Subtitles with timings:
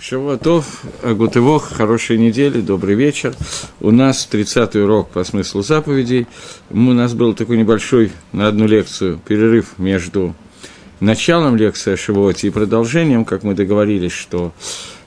[0.00, 3.34] Шавуатов, Агутывох, хорошей недели, добрый вечер.
[3.80, 6.28] У нас 30-й урок по смыслу заповедей.
[6.70, 10.36] У нас был такой небольшой на одну лекцию перерыв между
[11.00, 14.52] началом лекции о Шавуоте и продолжением, как мы договорились, что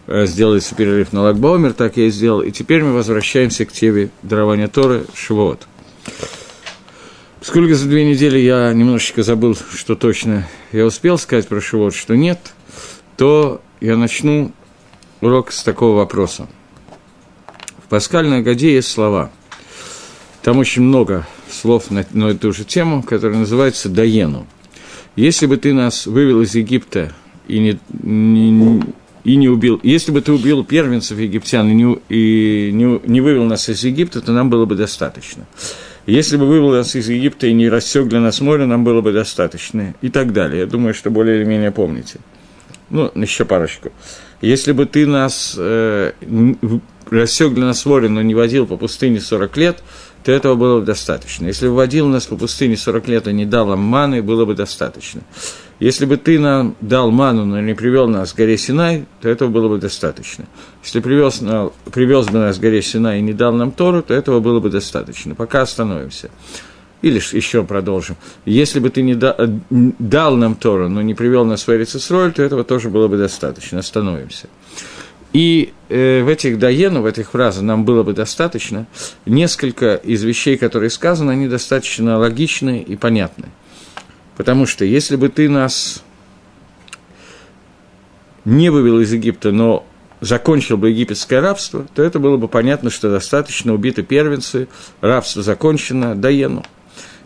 [0.07, 2.41] э, сделается перерыв на Лагбаумер, так я и сделал.
[2.41, 5.67] И теперь мы возвращаемся к теме дарования Торы Шавуот.
[7.39, 12.17] Сколько за две недели я немножечко забыл, что точно я успел сказать про Шавуот, что
[12.17, 12.39] нет,
[13.15, 14.51] то я начну
[15.21, 16.47] урок с такого вопроса.
[17.85, 19.31] В паскальной Агаде есть слова.
[20.41, 24.47] Там очень много слов на, на эту же тему, которая называется «даену».
[25.15, 27.13] Если бы ты нас вывел из Египта
[27.47, 28.81] и не, не,
[29.25, 33.43] и не убил, если бы ты убил первенцев египтян и, не, и не, не вывел
[33.43, 35.45] нас из Египта, то нам было бы достаточно.
[36.07, 39.11] Если бы вывел нас из Египта и не рассек для нас море, нам было бы
[39.11, 39.93] достаточно.
[40.01, 40.61] И так далее.
[40.61, 42.19] Я думаю, что более или менее помните.
[42.89, 43.91] Ну, еще парочку.
[44.41, 46.13] Если бы ты нас э,
[47.09, 49.83] рассек для нас море, но не водил по пустыне 40 лет,
[50.23, 51.45] то этого было бы достаточно.
[51.47, 54.53] Если бы водил нас по пустыне 40 лет и не дал нам маны, было бы
[54.53, 55.21] достаточно.
[55.79, 59.49] Если бы ты нам дал ману, но не привел нас к горе Синай, то этого
[59.49, 60.45] было бы достаточно.
[60.83, 61.41] Если привез,
[61.91, 64.69] привез бы нас к горе Синай и не дал нам Тору, то этого было бы
[64.69, 65.33] достаточно.
[65.33, 66.29] Пока остановимся.
[67.01, 68.15] Или еще продолжим.
[68.45, 69.35] Если бы ты не да,
[69.69, 73.79] дал нам Тору, но не привел нас в Эрицесроль, то этого тоже было бы достаточно.
[73.79, 74.47] Остановимся.
[75.33, 78.85] И э, в этих даену, в этих фразах нам было бы достаточно.
[79.25, 83.45] Несколько из вещей, которые сказаны, они достаточно логичны и понятны.
[84.37, 86.03] Потому что если бы ты нас
[88.43, 89.85] не вывел из Египта, но
[90.19, 94.67] закончил бы египетское рабство, то это было бы понятно, что достаточно убиты первенцы,
[95.01, 96.63] рабство закончено, даену.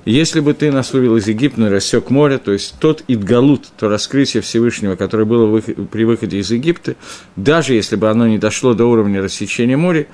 [0.05, 3.89] Если бы ты нас вывел из Египта и рассек море, то есть тот Идгалут, то
[3.89, 6.95] раскрытие Всевышнего, которое было при выходе из Египта,
[7.35, 10.05] даже если бы оно не дошло до уровня рассечения моря,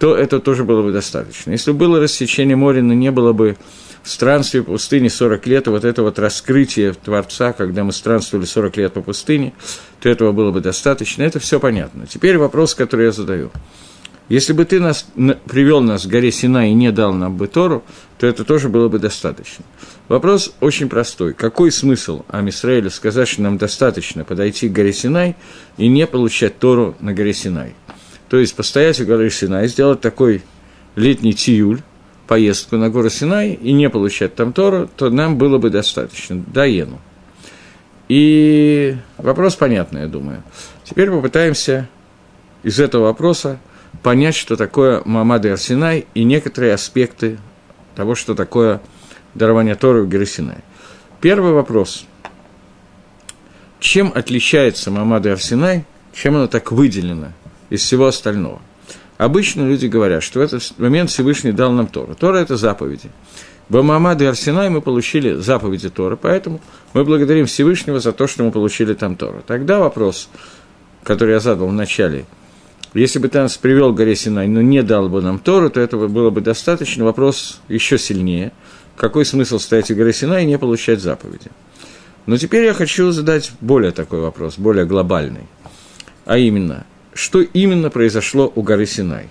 [0.00, 1.52] то это тоже было бы достаточно.
[1.52, 3.56] Если бы было рассечение моря, но не было бы
[4.02, 8.76] в странстве по пустыне 40 лет, вот это вот раскрытие Творца, когда мы странствовали 40
[8.78, 9.52] лет по пустыне,
[10.00, 11.22] то этого было бы достаточно.
[11.22, 12.08] Это все понятно.
[12.08, 13.52] Теперь вопрос, который я задаю–
[14.28, 15.06] если бы ты нас,
[15.46, 17.84] привел нас к горе Сина и не дал нам бы Тору,
[18.18, 19.64] то это тоже было бы достаточно.
[20.08, 21.32] Вопрос очень простой.
[21.32, 25.36] Какой смысл Амисраэлю сказать, что нам достаточно подойти к горе Синай
[25.76, 27.74] и не получать Тору на горе Синай?
[28.28, 30.42] То есть постоять у горы Синай, сделать такой
[30.96, 31.82] летний тиюль,
[32.26, 36.42] поездку на гору Синай и не получать там Тору, то нам было бы достаточно.
[36.52, 36.98] Даену.
[38.08, 40.42] И вопрос понятный, я думаю.
[40.84, 41.88] Теперь попытаемся
[42.62, 43.58] из этого вопроса
[44.02, 47.38] понять, что такое Мамад и Арсинай, и некоторые аспекты
[47.94, 48.80] того, что такое
[49.34, 50.58] дарование Торы в Герасинай.
[51.20, 52.06] Первый вопрос.
[53.78, 57.32] Чем отличается Мамад и Арсинай, чем оно так выделено
[57.70, 58.60] из всего остального?
[59.18, 62.14] Обычно люди говорят, что в этот момент Всевышний дал нам Тору.
[62.14, 63.10] Тора– это заповеди.
[63.68, 66.60] В Мамад и Арсинай мы получили заповеди Торы, поэтому
[66.92, 69.42] мы благодарим Всевышнего за то, что мы получили там Тору.
[69.46, 70.28] Тогда вопрос,
[71.02, 72.24] который я задал в начале–
[72.94, 75.80] если бы ты нас привел к горе Синай, но не дал бы нам Тору, то
[75.80, 77.04] этого было бы достаточно.
[77.04, 78.52] Вопрос еще сильнее.
[78.96, 81.50] Какой смысл стоять у горы Синай и не получать заповеди?
[82.24, 85.46] Но теперь я хочу задать более такой вопрос, более глобальный.
[86.24, 89.28] А именно, что именно произошло у горы Синай?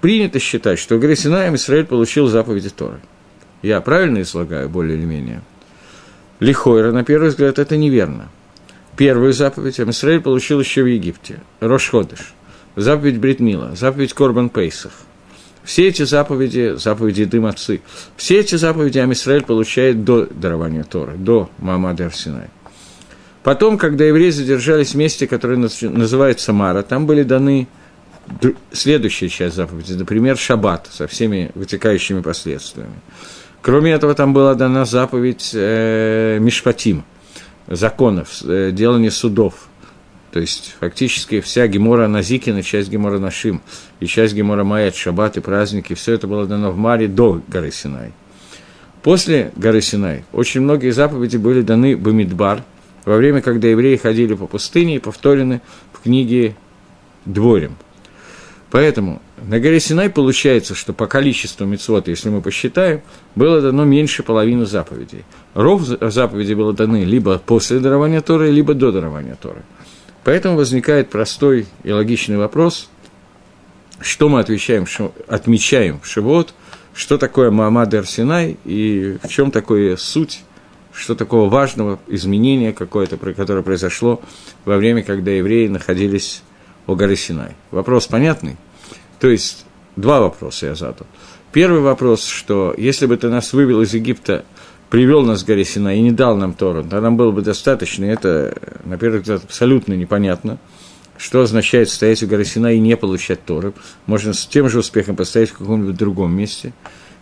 [0.00, 3.00] Принято считать, что у горы Синай Израиль получил заповеди Торы.
[3.62, 5.42] Я правильно излагаю, более или менее?
[6.38, 8.28] Лихойра, на первый взгляд, это неверно.
[8.96, 12.34] Первую заповедь Израиль получил еще в Египте, Рошходыш–
[12.76, 14.92] заповедь Бритмила, заповедь Корбан Пейсах.
[15.62, 17.80] Все эти заповеди, заповеди Дым Отцы,
[18.16, 22.48] все эти заповеди Амисраэль получает до дарования Торы, до Мамады Арсинай.
[23.42, 27.66] Потом, когда евреи задержались в месте, которое называется Мара, там были даны
[28.72, 32.94] следующая часть заповеди, например, Шаббат со всеми вытекающими последствиями.
[33.62, 37.04] Кроме этого, там была дана заповедь э, Мишпатим,
[37.68, 39.68] законов, э, делания судов–
[40.34, 43.62] то есть, фактически, вся Гемора Назикина, часть Гемора Нашим,
[44.00, 47.70] и часть Гемора Маят, Шаббат и праздники, все это было дано в Маре до горы
[47.70, 48.10] Синай.
[49.04, 52.64] После горы Синай очень многие заповеди были даны Бамидбар,
[53.04, 55.60] во время, когда евреи ходили по пустыне и повторены
[55.92, 56.56] в книге
[57.26, 57.76] Дворем.
[58.72, 63.02] Поэтому на горе Синай получается, что по количеству мецвод, если мы посчитаем,
[63.36, 65.24] было дано меньше половины заповедей.
[65.54, 69.62] Ров заповедей было даны либо после дарования Торы, либо до дарования Торы.
[70.24, 72.88] Поэтому возникает простой и логичный вопрос,
[74.00, 74.86] что мы отвечаем,
[75.28, 76.54] отмечаем в Шивот,
[76.94, 80.42] что такое Маамад Арсинай и в чем такое суть,
[80.92, 84.22] что такого важного изменения какое-то, которое произошло
[84.64, 86.42] во время, когда евреи находились
[86.86, 87.54] о горе Синай.
[87.70, 88.56] Вопрос понятный?
[89.20, 89.66] То есть,
[89.96, 91.06] два вопроса я задал.
[91.52, 94.44] Первый вопрос, что если бы ты нас вывел из Египта,
[94.90, 98.04] привел нас к горе Синай и не дал нам Тору, то нам было бы достаточно,
[98.04, 100.58] и это, на первый взгляд, абсолютно непонятно,
[101.16, 103.72] что означает стоять у горы Синай и не получать Торы.
[104.06, 106.72] Можно с тем же успехом постоять в каком-нибудь другом месте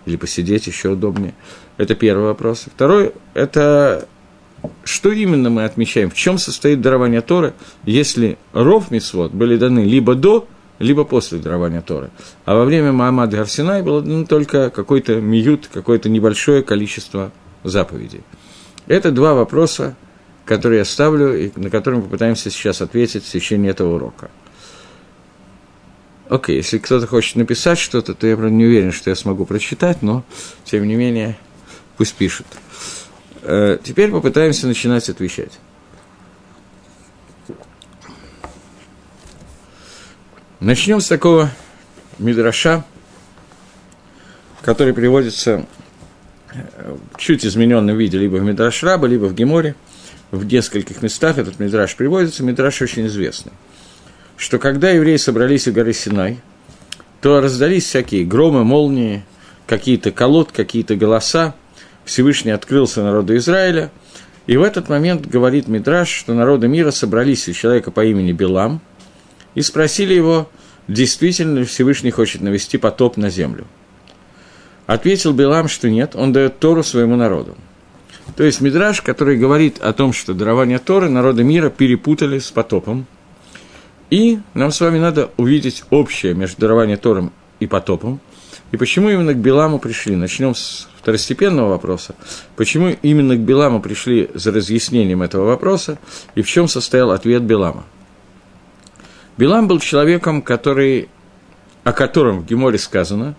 [0.06, 1.34] или посидеть еще удобнее.
[1.76, 2.66] Это первый вопрос.
[2.74, 4.08] Второй– это
[4.84, 7.54] что именно мы отмечаем, в чем состоит дарование Торы,
[7.84, 10.46] если ров Мицвод были даны либо до,
[10.78, 12.10] либо после дарования Торы.
[12.44, 17.32] А во время Маамада Гарсинай было дано только какой-то миют, какое-то небольшое количество
[17.64, 18.22] заповедей.
[18.86, 19.94] Это два вопроса,
[20.44, 24.30] которые я ставлю и на которые мы попытаемся сейчас ответить в течение этого урока.
[26.28, 30.02] Окей, если кто-то хочет написать что-то, то я, правда, не уверен, что я смогу прочитать,
[30.02, 30.24] но,
[30.64, 31.36] тем не менее,
[31.96, 32.46] пусть пишут.
[33.42, 35.52] Э, теперь попытаемся начинать отвечать.
[40.58, 41.50] Начнем с такого
[42.18, 42.84] мидраша,
[44.62, 45.66] который приводится
[47.12, 49.74] в чуть измененном виде либо в Мидраш Раба, либо в Геморе.
[50.30, 52.42] В нескольких местах этот Мидраш приводится.
[52.42, 53.52] Мидраш очень известный.
[54.36, 56.40] Что когда евреи собрались у горы Синай,
[57.20, 59.24] то раздались всякие громы, молнии,
[59.66, 61.54] какие-то колод, какие-то голоса,
[62.04, 63.90] Всевышний открылся народу Израиля,
[64.46, 68.80] и в этот момент говорит Мидраш, что народы мира собрались у человека по имени Билам
[69.54, 70.50] и спросили его,
[70.88, 73.66] действительно ли Всевышний хочет навести потоп на землю.
[74.86, 77.56] Ответил Билам, что нет, он дает Тору своему народу.
[78.36, 83.06] То есть Мидраш, который говорит о том, что дарование Торы народы мира перепутали с потопом.
[84.10, 88.20] И нам с вами надо увидеть общее между дарованием Тором и потопом.
[88.70, 90.16] И почему именно к Биламу пришли?
[90.16, 92.14] Начнем с второстепенного вопроса,
[92.56, 95.98] почему именно к Биламу пришли за разъяснением этого вопроса
[96.34, 97.84] и в чем состоял ответ Билама.
[99.36, 101.08] Билам был человеком, который,
[101.84, 103.34] о котором в Геморе сказано,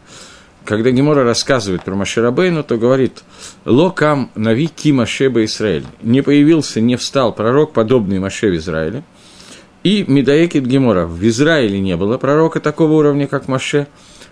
[0.66, 3.24] когда Гемора рассказывает про Маширабейну, то говорит
[3.66, 5.86] «Локам нави ки Машеба Израиль».
[6.02, 9.04] Не появился, не встал пророк, подобный Маше в Израиле.
[9.84, 11.06] И Медаекит Гемора.
[11.06, 13.88] В Израиле не было пророка такого уровня, как Маше,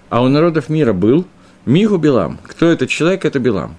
[0.10, 1.26] а у народов мира был–
[1.66, 2.40] Мигу Билам.
[2.44, 3.24] Кто этот человек?
[3.24, 3.76] Это Билам.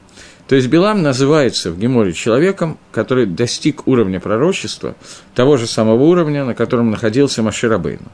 [0.47, 4.95] То есть Билам называется в Геморе человеком, который достиг уровня пророчества,
[5.35, 8.07] того же самого уровня, на котором находился Маширабейну.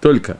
[0.00, 0.38] Только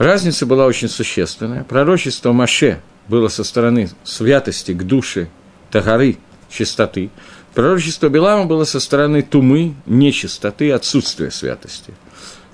[0.00, 1.64] разница была очень существенная.
[1.64, 5.28] Пророчество Маше было со стороны святости к душе,
[5.70, 6.18] тагары,
[6.48, 7.10] чистоты.
[7.54, 11.94] Пророчество Билама было со стороны тумы, нечистоты, отсутствия святости.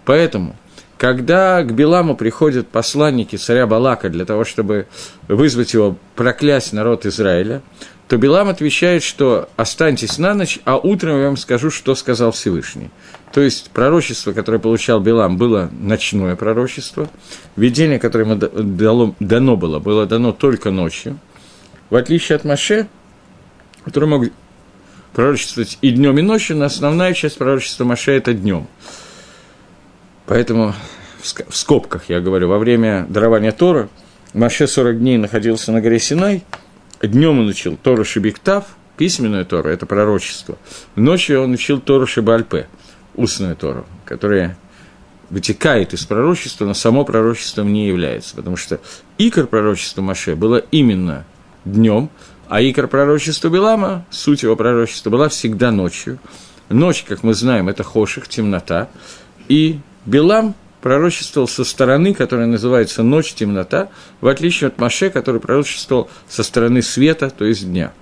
[0.05, 0.57] Поэтому–
[0.99, 4.87] когда к Биламу приходят посланники царя Балака для того, чтобы
[5.29, 7.61] вызвать его проклясть народ Израиля,
[8.09, 12.91] то Билам отвечает, что останьтесь на ночь, а утром я вам скажу, что сказал Всевышний.
[13.33, 17.09] То есть пророчество, которое получал Билам, было ночное пророчество,
[17.57, 21.19] видение, которое ему дало, дано было, было дано только ночью.
[21.91, 22.87] В отличие от Маше,
[23.85, 24.25] который мог
[25.13, 28.67] пророчествовать и днем, и ночью, но основная часть пророчества Маше– это днем–
[30.27, 30.75] Поэтому
[31.21, 33.89] в скобках я говорю, во время дарования Тора
[34.35, 36.45] Маше 40 дней находился на горе Синай,
[37.07, 38.65] днем он учил Тору Шибиктав,
[38.97, 40.59] письменную Тору, это пророчество,
[40.95, 42.69] ночью он учил Тору Шибальпе,
[43.15, 44.57] устную Тору, которая
[45.31, 48.81] вытекает из пророчества, но само пророчеством не является, потому что
[49.19, 51.25] икор пророчества Маше было именно
[51.65, 52.11] днем,
[52.49, 56.19] а икор пророчества Белама, суть его пророчества, была всегда ночью.
[56.69, 58.89] Ночь, как мы знаем, это хоших, темнота,
[59.49, 60.55] и Билам
[60.87, 63.89] пророчествовал со стороны, которая называется ночь, темнота,
[64.21, 67.93] в отличие от Маше, который пророчествовал со стороны света, то есть дня.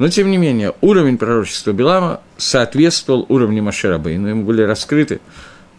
[0.00, 4.26] Но, тем не менее, уровень пророчества Билама соответствовал уровню Маше Рабейну.
[4.26, 5.20] Ему были раскрыты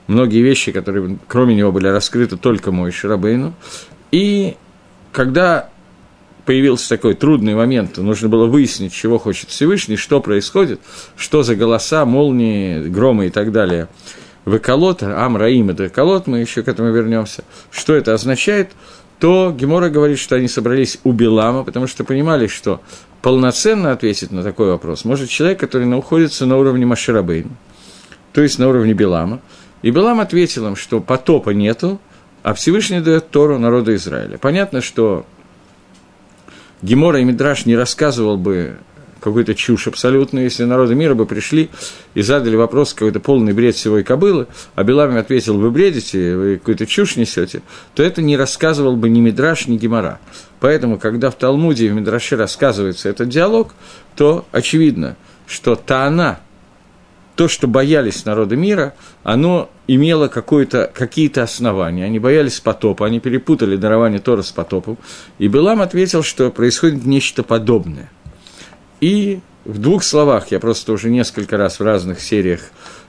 [0.08, 3.54] многие вещи, которые, кроме него, были раскрыты только мой Шарабейну.
[4.14, 4.56] И
[5.12, 5.68] когда
[6.46, 10.80] появился такой трудный момент, нужно было выяснить, чего хочет Всевышний, что происходит,
[11.18, 13.90] что за голоса, молнии, громы и так далее–
[14.46, 17.44] Веколот, Амраим это Веколот, мы еще к этому вернемся.
[17.72, 18.72] Что это означает?
[19.20, 22.82] То Гемора говорит, что они собрались у Белама, потому что понимали, что
[23.22, 27.50] полноценно ответить на такой вопрос может человек, который находится на уровне Маширабейна,
[28.34, 29.40] то есть на уровне Белама.
[29.82, 32.00] И Белам ответил им, что потопа нету,
[32.44, 34.38] а Всевышний дает Тору народу Израиля.
[34.38, 35.26] Понятно, что
[36.82, 38.78] Гемора и Мидраш не рассказывал бы
[39.26, 41.70] какую-то чушь абсолютно, если народы мира бы пришли
[42.14, 46.58] и задали вопрос, какой-то полный бред всего и кобылы, а Белами ответил, вы бредите, вы
[46.58, 47.64] какую-то чушь несете,
[47.96, 50.20] то это не рассказывал бы ни Мидраш, ни Гемора.
[50.60, 53.74] Поэтому, когда в Талмуде и в Мидраше рассказывается этот диалог,
[54.16, 55.16] то очевидно,
[55.48, 56.40] что Таана
[57.36, 62.06] то, что боялись народа мира, оно имело какие-то основания.
[62.06, 64.98] Они боялись потопа, они перепутали дарование Тора с потопом.
[65.40, 68.10] И Белам ответил, что происходит нечто подобное.
[69.02, 72.62] И в двух словах, я просто уже несколько раз в разных сериях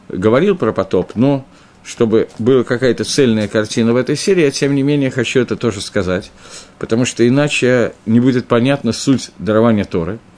[0.08, 1.46] говорил про потоп, но
[1.84, 5.80] чтобы была какая-то цельная картина в этой серии, я, тем не менее, хочу это тоже
[5.80, 6.32] сказать,
[6.78, 10.18] потому что иначе не будет понятна суть дарования Торы–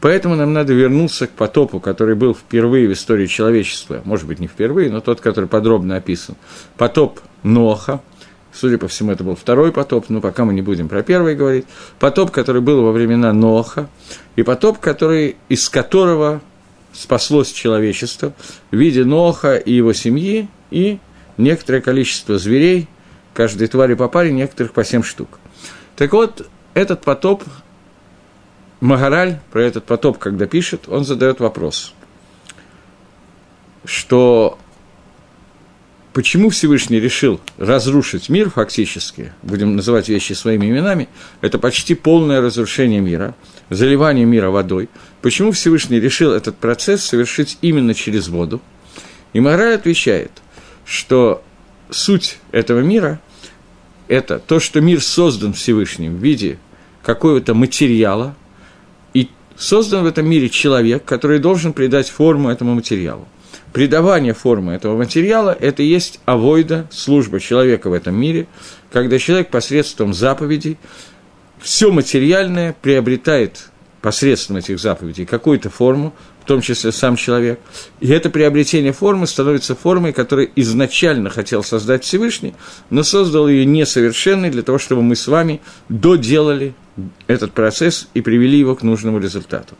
[0.00, 4.46] Поэтому нам надо вернуться к потопу, который был впервые в истории человечества, может быть, не
[4.46, 6.36] впервые, но тот, который подробно описан.
[6.76, 8.00] Потоп Ноха,
[8.58, 11.66] судя по всему, это был второй потоп, но пока мы не будем про первый говорить.
[12.00, 13.88] Потоп, который был во времена Ноха,
[14.34, 16.40] и потоп, который, из которого
[16.92, 18.32] спаслось человечество
[18.72, 20.98] в виде Ноха и его семьи, и
[21.36, 22.88] некоторое количество зверей,
[23.32, 25.38] каждой твари по паре, некоторых по семь штук.
[25.94, 27.44] Так вот, этот потоп
[28.80, 31.94] Магараль про этот потоп, когда пишет, он задает вопрос,
[33.84, 34.58] что
[36.12, 41.08] почему Всевышний решил разрушить мир фактически, будем называть вещи своими именами,
[41.40, 43.34] это почти полное разрушение мира,
[43.70, 44.88] заливание мира водой.
[45.22, 48.60] Почему Всевышний решил этот процесс совершить именно через воду?
[49.32, 50.32] И Магараль отвечает,
[50.84, 51.42] что
[51.90, 53.20] суть этого мира–
[54.08, 56.58] это то, что мир создан Всевышним в виде
[57.02, 58.36] какого-то материала–
[59.58, 63.26] Создан в этом мире человек, который должен придать форму этому материалу.
[63.78, 68.48] Придавание формы этого материала– это и есть авойда, служба человека в этом мире,
[68.90, 70.78] когда человек посредством заповедей
[71.60, 73.70] все материальное приобретает
[74.02, 77.60] посредством этих заповедей какую-то форму, в том числе сам человек.
[78.00, 82.54] И это приобретение формы становится формой, которую изначально хотел создать Всевышний,
[82.90, 86.74] но создал ее несовершенной для того, чтобы мы с вами доделали
[87.28, 89.76] этот процесс и привели его к нужному результату.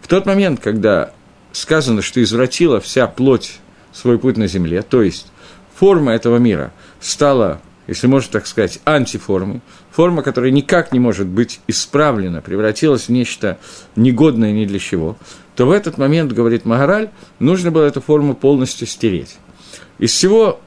[0.00, 1.12] В тот момент, когда
[1.56, 3.58] сказано, что извратила вся плоть
[3.92, 5.28] свой путь на земле, то есть
[5.74, 9.60] форма этого мира стала, если можно так сказать, антиформой,
[9.90, 13.58] форма, которая никак не может быть исправлена, превратилась в нечто
[13.94, 15.16] негодное ни для чего,
[15.54, 19.36] то в этот момент, говорит Магараль, нужно было эту форму полностью стереть.
[19.98, 20.60] Из всего,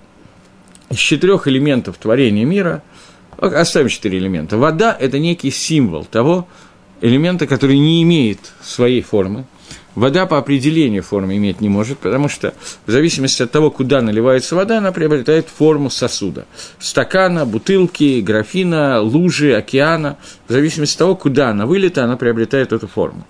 [0.90, 2.84] из четырех элементов творения мира–
[3.42, 4.58] Оставим четыре элемента.
[4.58, 6.48] Вода– это некий символ того
[7.00, 9.46] элемента, который не имеет своей формы.
[10.00, 12.54] Вода по определению формы иметь не может, потому что
[12.86, 16.46] в зависимости от того, куда наливается вода, она приобретает форму сосуда.
[16.80, 20.18] Стакана, бутылки, графина, лужи, океана.
[20.48, 23.28] В зависимости от того, куда она вылета, она приобретает эту форму.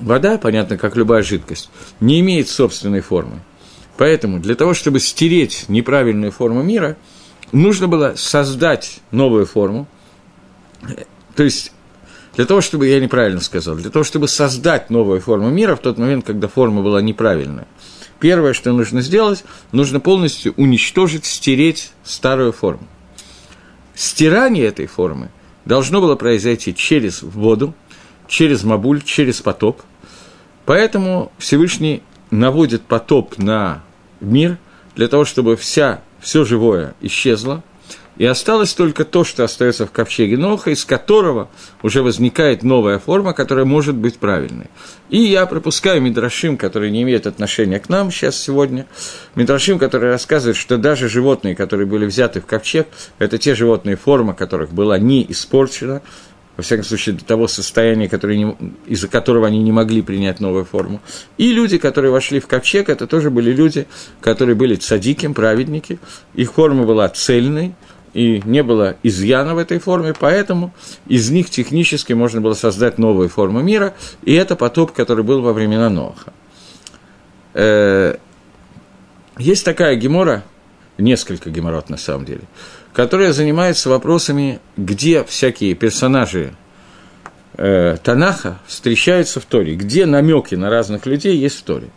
[0.00, 3.40] Вода, понятно, как любая жидкость, не имеет собственной формы.
[3.96, 6.98] Поэтому для того, чтобы стереть неправильную форму мира–
[7.52, 9.86] нужно было создать новую форму,
[11.34, 11.72] то есть
[12.36, 15.96] для того, чтобы, я неправильно сказал, для того, чтобы создать новую форму мира в тот
[15.96, 17.66] момент, когда форма была неправильная,
[18.20, 22.86] первое, что нужно сделать, нужно полностью уничтожить, стереть старую форму.
[23.94, 25.30] Стирание этой формы
[25.64, 27.74] должно было произойти через воду,
[28.28, 29.80] через мабуль, через потоп.
[30.66, 33.82] Поэтому Всевышний наводит потоп на
[34.20, 34.58] мир
[34.94, 37.64] для того, чтобы вся все живое исчезло,
[38.18, 41.48] и осталось только то, что остается в ковчеге Ноха, из которого
[41.82, 44.66] уже возникает новая форма, которая может быть правильной.
[45.10, 48.86] И я пропускаю Мидрашим, который не имеет отношения к нам сейчас сегодня,
[49.34, 52.86] Мидрашим, который рассказывает, что даже животные, которые были взяты в ковчег,
[53.18, 56.02] это те животные, форма которых была не испорчена,
[56.56, 58.06] во всяком случае, до того состояния,
[58.86, 61.02] из-за которого они не могли принять новую форму.
[61.36, 63.86] И люди, которые вошли в ковчег, это тоже были люди,
[64.22, 65.98] которые были цадиким, праведники,
[66.34, 67.74] их форма была цельной,
[68.16, 70.72] и не было изъяна в этой форме, поэтому
[71.06, 75.52] из них технически можно было создать новую форму мира, и это потоп, который был во
[75.52, 76.32] времена Ноха.
[77.54, 78.16] Э,
[79.38, 80.42] есть такая гемора,
[80.98, 82.42] несколько геморрот на самом деле–
[82.96, 86.54] которая занимается вопросами, где всякие персонажи
[87.58, 91.88] э, Танаха встречаются в Торе, где намеки на разных людей есть в Торе.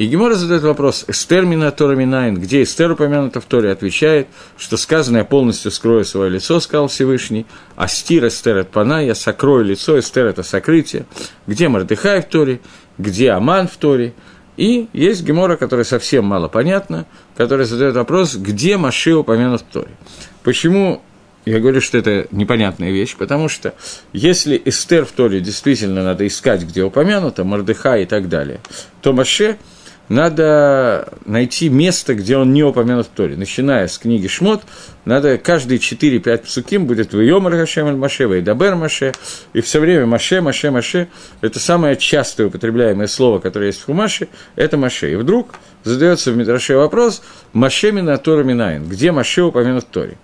[0.00, 4.78] И Гемора задает вопрос, Эстер мина Тора Минайн, где Эстер упомянута в Торе, отвечает, что
[4.78, 7.44] сказано, я полностью скрою свое лицо, сказал Всевышний,
[7.76, 11.04] а стир Эстер от Пана, я сокрою лицо, Эстер это сокрытие,
[11.46, 12.60] где Мардыхай в Торе,
[12.96, 14.14] где Аман в Торе,
[14.56, 17.04] и есть Гемора, которая совсем мало понятна,
[17.36, 19.90] которая задает вопрос, где Маши упомянут в Торе.
[20.42, 21.02] Почему
[21.44, 23.74] я говорю, что это непонятная вещь, потому что
[24.14, 28.60] если Эстер в Торе действительно надо искать, где упомянуто, Мордыха и так далее,
[29.02, 29.58] то Маше
[30.10, 33.36] надо найти место, где он не упомянут в Торе.
[33.36, 34.62] Начиная с книги Шмот,
[35.04, 39.12] надо каждые 4-5 псуким будет в Йомар Хашем Аль Маше, в Эйдабер Маше,
[39.52, 41.08] и все время Маше, Маше, Маше.
[41.42, 44.26] Это самое частое употребляемое слово, которое есть в Хумаше,
[44.56, 45.12] это Маше.
[45.12, 50.18] И вдруг задается в Мидраше вопрос, Маше Мина Минайн, где Маше упомянут в Торе.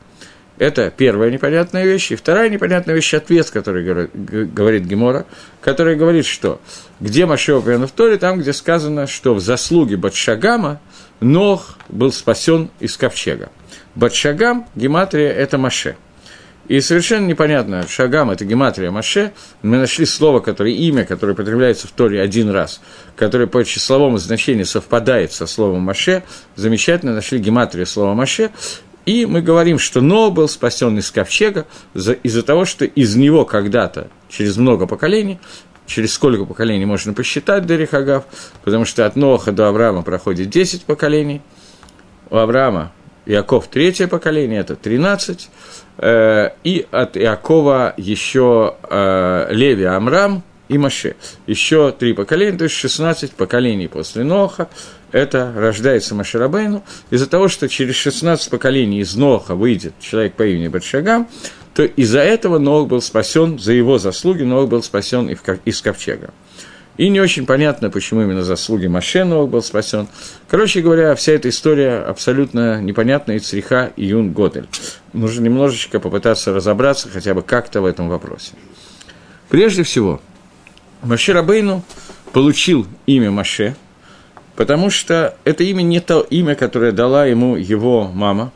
[0.59, 2.13] Это первая непонятная вещь.
[2.13, 4.09] И вторая непонятная вещь– ответ, который
[4.47, 5.27] говорит Гемора,
[5.61, 6.61] который говорит, что
[7.01, 10.81] где Маше упомянут в Торе, там, где сказано, что в заслуге Батшагама
[11.21, 13.51] Нох был спасен из ковчега.
[13.95, 15.97] Батшагам, гематрия– это Маше.
[16.69, 19.33] И совершенно непонятно, Шагам– это гематрия Маше.
[19.63, 22.81] Мы нашли слово, которое, имя, которое употребляется в Торе один раз,
[23.15, 26.25] которое по числовому значению совпадает со словом Маше.
[26.57, 28.51] Замечательно нашли гематрию слова Маше.
[29.07, 34.09] И мы говорим, что Ноа был спасен из ковчега из-за того, что из него когда-то,
[34.29, 35.39] через много поколений,
[35.87, 38.25] через сколько поколений можно посчитать до Рехагав,
[38.65, 41.41] потому что от Ноха до Авраама проходит 10 поколений,
[42.31, 42.93] у Авраама
[43.27, 45.51] Иаков третье поколение, это 13,
[45.99, 51.17] э, и от Иакова еще э, Леви Амрам и Маше.
[51.47, 54.69] Еще три поколения, то есть 16 поколений после Ноха,
[55.13, 60.69] это рождается Маширабейну, из-за того, что через 16 поколений из Ноха выйдет человек по имени
[60.69, 61.29] Батшагам,
[61.75, 66.31] то из-за этого Нох был спасен, за его заслуги Нох был спасен из ковчега.
[66.97, 70.09] И не очень понятно, почему именно заслуги Маше Нох был спасен.
[70.49, 74.67] Короче говоря, вся эта история абсолютно непонятна и цриха и юн Годель.
[75.13, 78.53] Нужно немножечко попытаться разобраться хотя бы как-то в этом вопросе.
[79.51, 80.23] Прежде всего,
[81.07, 81.83] Маше Рабейну
[82.33, 83.77] получил имя Маше–
[84.57, 88.53] потому что это имя не то имя, которое дала ему его мама.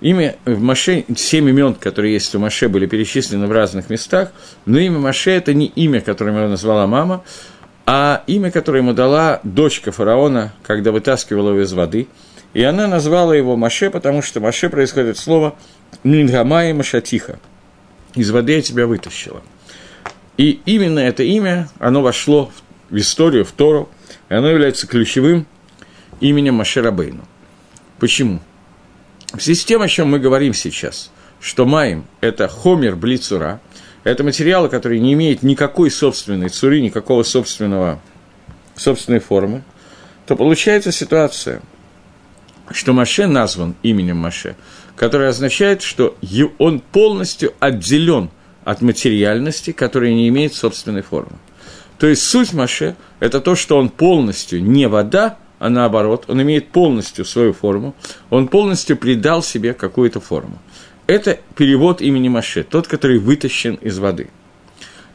[0.00, 4.30] Имя в Маше, семь имен, которые есть у Маше, были перечислены в разных местах,
[4.64, 7.24] но имя Маше– это не имя, которое его назвала мама,
[7.86, 12.08] а имя, которое ему дала дочка фараона, когда вытаскивала его из воды.
[12.52, 15.56] И она назвала его Маше, потому что Маше происходит слово
[16.04, 17.38] «Нингамай Машатиха»–
[18.14, 19.42] «Из воды я тебя вытащила».
[20.36, 22.50] И именно это имя, оно вошло
[22.90, 23.88] в историю, в Тору,
[24.28, 25.46] и оно является ключевым
[26.20, 27.24] именем Машерабейну.
[27.98, 28.40] Почему?
[29.32, 31.10] В связи с тем, о чем мы говорим сейчас,
[31.40, 33.60] что Маем– это хомер блицура,
[34.04, 38.00] это материалы, которые не имеют никакой собственной цуры, никакого собственного,
[38.76, 39.64] собственной формы,
[40.26, 41.62] то получается ситуация,
[42.70, 44.56] что Маше назван именем Маше,
[44.96, 46.16] которое означает, что
[46.58, 48.30] он полностью отделен
[48.66, 51.38] от материальности, которая не имеет собственной формы.
[51.98, 56.72] То есть суть Маше– это то, что он полностью не вода, а наоборот, он имеет
[56.72, 57.94] полностью свою форму,
[58.28, 60.58] он полностью придал себе какую-то форму.
[61.06, 64.30] Это перевод имени Маше, тот, который вытащен из воды.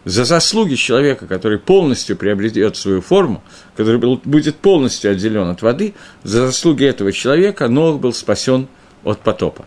[0.06, 3.44] За заслуги человека, который полностью приобретет свою форму,
[3.76, 8.70] который будет полностью отделен от воды, за заслуги этого человека Ног был спасен
[9.04, 9.66] от потопа.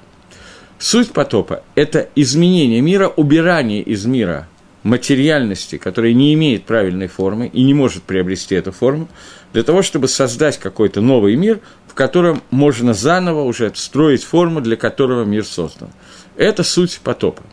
[0.84, 4.48] Суть потопа– это изменение мира, убирание из мира
[4.82, 9.08] материальности, которая не имеет правильной формы и не может приобрести эту форму,
[9.54, 14.76] для того, чтобы создать какой-то новый мир, в котором можно заново уже строить форму, для
[14.76, 15.88] которого мир создан.
[16.36, 17.44] Это суть потопа.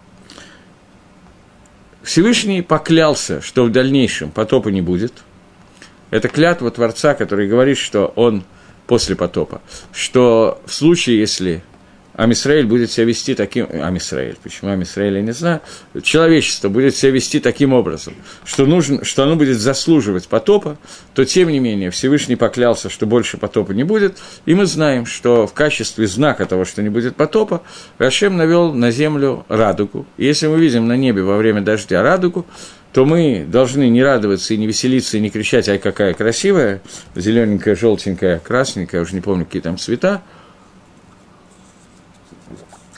[2.03, 5.13] Всевышний поклялся, что в дальнейшем потопа не будет.
[6.09, 8.43] Это клятва Творца, который говорит, что он
[8.87, 9.61] после потопа,
[9.93, 11.63] что в случае, если
[12.21, 13.67] Амисраэль будет себя вести таким...
[13.71, 15.59] Амисраэль, почему Амисраэль, я не знаю.
[16.03, 18.13] Человечество будет себя вести таким образом,
[18.45, 20.77] что, нужно, что оно будет заслуживать потопа,
[21.15, 25.47] то, тем не менее, Всевышний поклялся, что больше потопа не будет, и мы знаем, что
[25.47, 27.63] в качестве знака того, что не будет потопа,
[27.97, 30.05] Рашем навел на землю радугу.
[30.17, 32.45] И если мы видим на небе во время дождя радугу,
[32.93, 36.83] то мы должны не радоваться и не веселиться, и не кричать, ай, какая красивая,
[37.15, 40.21] зелененькая, желтенькая, красненькая, уже не помню, какие там цвета,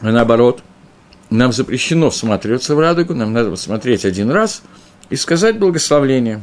[0.03, 0.61] а наоборот,
[1.29, 4.61] нам запрещено всматриваться в радугу, нам надо посмотреть один раз
[5.09, 6.41] и сказать благословление.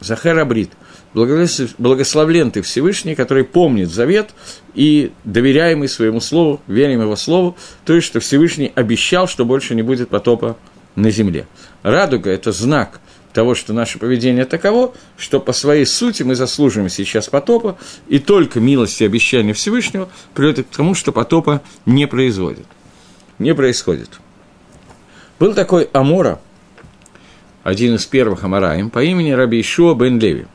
[0.00, 0.70] Захар Абрит,
[1.12, 4.30] благословлен ты Всевышний, который помнит завет
[4.74, 9.82] и доверяемый своему слову, верим его слову, то есть, что Всевышний обещал, что больше не
[9.82, 10.56] будет потопа
[10.96, 11.46] на земле.
[11.82, 13.00] Радуга– это знак
[13.32, 18.60] того, что наше поведение таково, что по своей сути мы заслуживаем сейчас потопа, и только
[18.60, 22.66] милость и обещание Всевышнего приводит к тому, что потопа не производит.
[23.38, 24.10] Не происходит.
[25.38, 26.40] Был такой Амора,
[27.62, 30.46] один из первых Амараем, по имени Раби Ишуа бен Леви.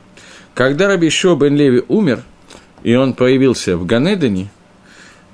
[0.54, 2.22] Когда Раби Ишуа бен Леви умер,
[2.82, 4.50] и он появился в Ганедане,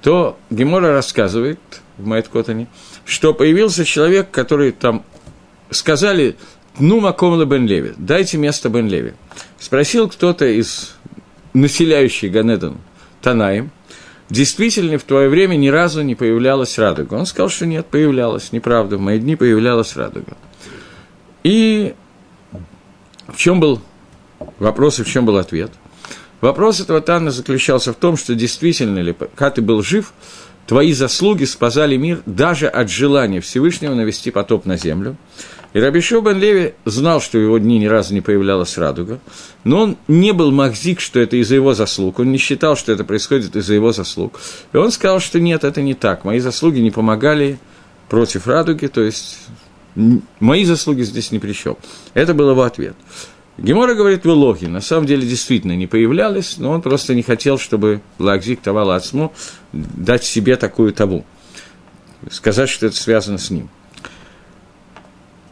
[0.03, 1.61] то Гемора рассказывает
[1.99, 2.67] в Майткотане,
[3.05, 5.05] что появился человек, который там
[5.71, 6.37] сказали,
[6.79, 9.15] ну, Макомла Бен Леви, дайте место Бен Леви.
[9.59, 10.95] Спросил кто-то из
[11.53, 12.79] населяющий Ганедон
[13.23, 13.71] Танаем,
[14.29, 17.15] действительно в твое время ни разу не появлялась радуга.
[17.15, 20.37] Он сказал, что нет, появлялась, неправда, в мои дни появлялась радуга.
[21.45, 21.95] И
[23.29, 23.81] в чем был
[24.59, 25.71] вопрос и в чем был ответ?
[26.41, 30.13] Вопрос этого Тана заключался в том, что действительно ли, когда ты был жив,
[30.67, 35.17] твои заслуги спасали мир даже от желания Всевышнего навести потоп на землю.
[35.73, 39.19] И Рабишо бен Леви знал, что в его дни ни разу не появлялась радуга,
[39.65, 43.03] но он не был махзик, что это из-за его заслуг, он не считал, что это
[43.03, 44.41] происходит из-за его заслуг.
[44.73, 47.59] И он сказал, что нет, это не так, мои заслуги не помогали
[48.09, 49.39] против радуги, то есть
[50.39, 51.77] мои заслуги здесь ни при чем.
[52.15, 52.95] Это был его ответ.
[53.57, 57.57] Гемора говорит в Илохе, на самом деле действительно не появлялись, но он просто не хотел,
[57.59, 59.33] чтобы Лагзик Тавал Ацму
[59.73, 61.25] дать себе такую табу,
[62.31, 63.69] сказать, что это связано с ним.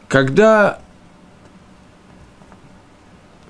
[0.09, 0.79] Когда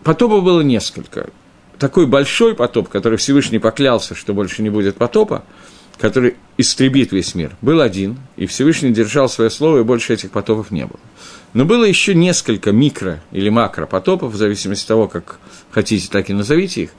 [0.03, 1.31] потопов было несколько,
[1.79, 5.43] такой большой потоп, который Всевышний поклялся, что больше не будет потопа,
[5.97, 10.69] который истребит весь мир, был один, и Всевышний держал свое слово, и больше этих потопов
[10.69, 10.99] не было.
[11.53, 15.39] Но было еще несколько микро- или макро-потопов, в зависимости от того, как
[15.69, 16.89] хотите, так и назовите их,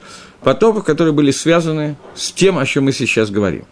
[0.41, 3.65] потопов, которые были связаны с тем, о чем мы сейчас говорим.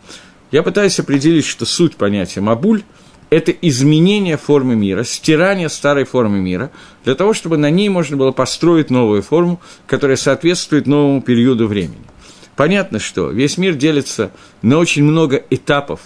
[0.51, 2.83] Я пытаюсь определить, что суть понятия «мабуль»–
[3.29, 6.69] это изменение формы мира, стирание старой формы мира,
[7.05, 12.03] для того, чтобы на ней можно было построить новую форму, которая соответствует новому периоду времени.
[12.57, 16.01] Понятно, что весь мир делится на очень много этапов,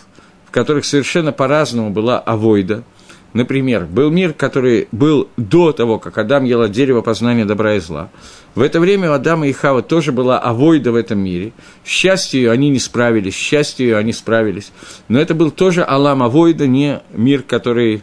[0.45, 2.83] в которых совершенно по-разному была авойда–
[3.37, 7.79] Например, был мир, который был до того, как Адам ел от дерева познания добра и
[7.79, 8.09] зла.
[8.55, 11.53] В это время у Адама и Хава тоже была авойда в этом мире.
[11.85, 14.71] Счастью, они не справились, счастью, они справились.
[15.07, 18.01] Но это был тоже Алам Авойда, не мир, который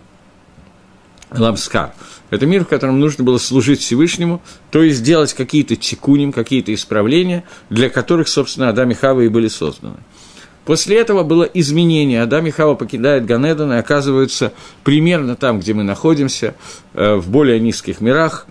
[1.33, 1.95] Ламскар.
[2.31, 7.43] Это мир, в котором нужно было служить Всевышнему, то есть делать какие-то тикуним, какие-то исправления,
[7.71, 9.97] для которых, собственно, Адам и Хава и были созданы.
[10.65, 12.23] После этого было изменение.
[12.23, 16.55] Адам и Хава покидают Ганедан и оказываются примерно там, где мы находимся,
[16.95, 18.47] э, в более низких мирах.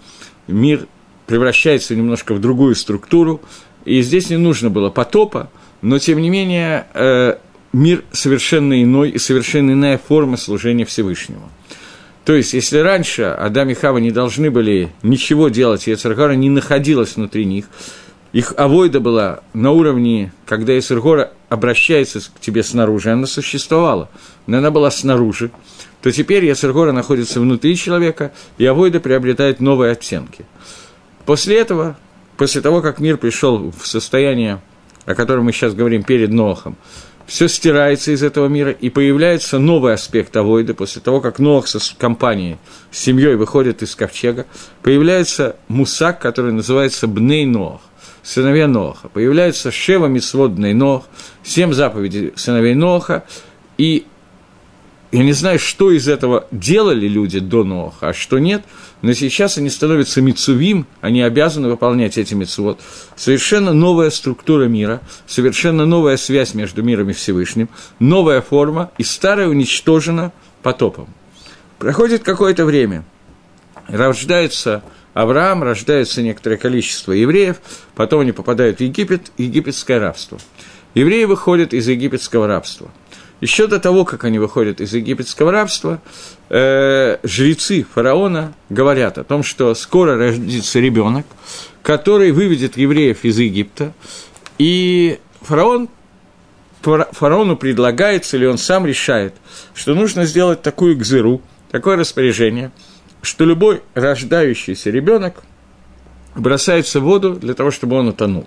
[0.47, 0.88] Мир
[1.26, 3.41] превращается немножко в другую структуру.
[3.86, 5.49] И здесь не нужно было потопа,
[5.82, 7.36] но, тем не менее, э,
[7.73, 11.49] мир совершенно иной и совершенно иная форма служения Всевышнему.
[12.23, 16.49] То есть, если раньше Адам и Хава не должны были ничего делать, и Ецаргара не
[16.49, 17.65] находилась внутри них,
[18.32, 24.09] их авойда была на уровне, когда Исергора обращается к тебе снаружи, она существовала,
[24.47, 25.51] но она была снаружи,
[26.01, 30.45] то теперь Исергора находится внутри человека, и авойда приобретает новые оттенки.
[31.27, 31.95] После этого,
[32.37, 34.61] после того, как мир пришел в состояние,
[35.05, 36.75] о котором мы сейчас говорим перед Нохом,
[37.27, 41.79] все стирается из этого мира, и появляется новый аспект Авойда, после того, как Ноах со
[41.99, 42.57] компанией,
[42.89, 44.47] с семьей выходит из ковчега,
[44.81, 47.81] появляется мусак, который называется Бней Ноах
[48.23, 49.09] сыновья Ноха.
[49.09, 51.05] Появляется Шева Мицводный Нох,
[51.43, 53.25] семь заповедей сыновей Ноха,
[53.77, 54.05] и
[55.12, 58.63] я не знаю, что из этого делали люди до Ноха, а что нет,
[59.03, 62.79] но сейчас они становятся мицувим, они обязаны выполнять эти мицвод.
[63.15, 69.49] Совершенно новая структура мира, совершенно новая связь между миром и Всевышним, новая форма, и старая
[69.49, 70.31] уничтожена
[70.63, 71.07] потопом.
[71.77, 73.03] Проходит какое-то время,
[73.88, 74.81] рождается
[75.13, 77.58] Авраам, рождается некоторое количество евреев,
[77.95, 80.39] потом они попадают в Египет, египетское рабство.
[80.95, 82.91] Евреи выходят из египетского рабства.
[83.41, 86.02] Еще до того, как они выходят из египетского рабства,
[86.49, 91.26] э, жрецы фараона говорят о том, что скоро родится ребенок,
[91.82, 93.93] который выведет евреев из Египта,
[94.58, 95.89] и фараон
[96.82, 99.34] фараону предлагается, или он сам решает,
[99.73, 102.71] что нужно сделать такую гзыру, такое распоряжение–
[103.23, 105.43] что любой рождающийся ребенок
[106.36, 108.45] бросается в воду для того, чтобы он утонул.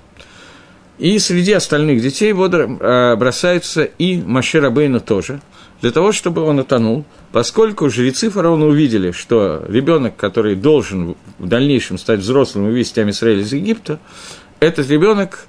[0.98, 5.40] И среди остальных детей в воду э, бросается и Машир Абейна тоже,
[5.80, 11.98] для того, чтобы он утонул, поскольку жрецы фараона увидели, что ребенок, который должен в дальнейшем
[11.98, 13.98] стать взрослым и вывести Амисраэль из Египта,
[14.60, 15.46] этот ребенок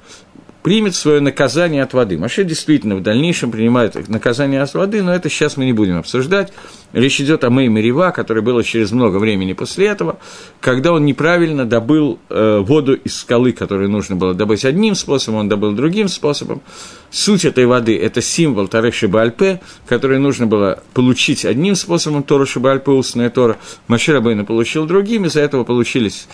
[0.68, 2.18] примет свое наказание от воды.
[2.18, 6.52] Маше действительно в дальнейшем принимает наказание от воды, но это сейчас мы не будем обсуждать.
[6.92, 10.20] Речь идет о Мэй Мерива, которое было через много времени после этого,
[10.60, 15.48] когда он неправильно добыл э, воду из скалы, которую нужно было добыть одним способом, он
[15.48, 16.62] добыл другим способом.
[17.12, 22.92] Суть этой воды– это символ Тары Шибальпе, который нужно было получить одним способом, Тора Шибальпе,
[22.92, 23.56] устная Тора.
[23.88, 26.28] Машир Абейна получил другим, из-за этого получились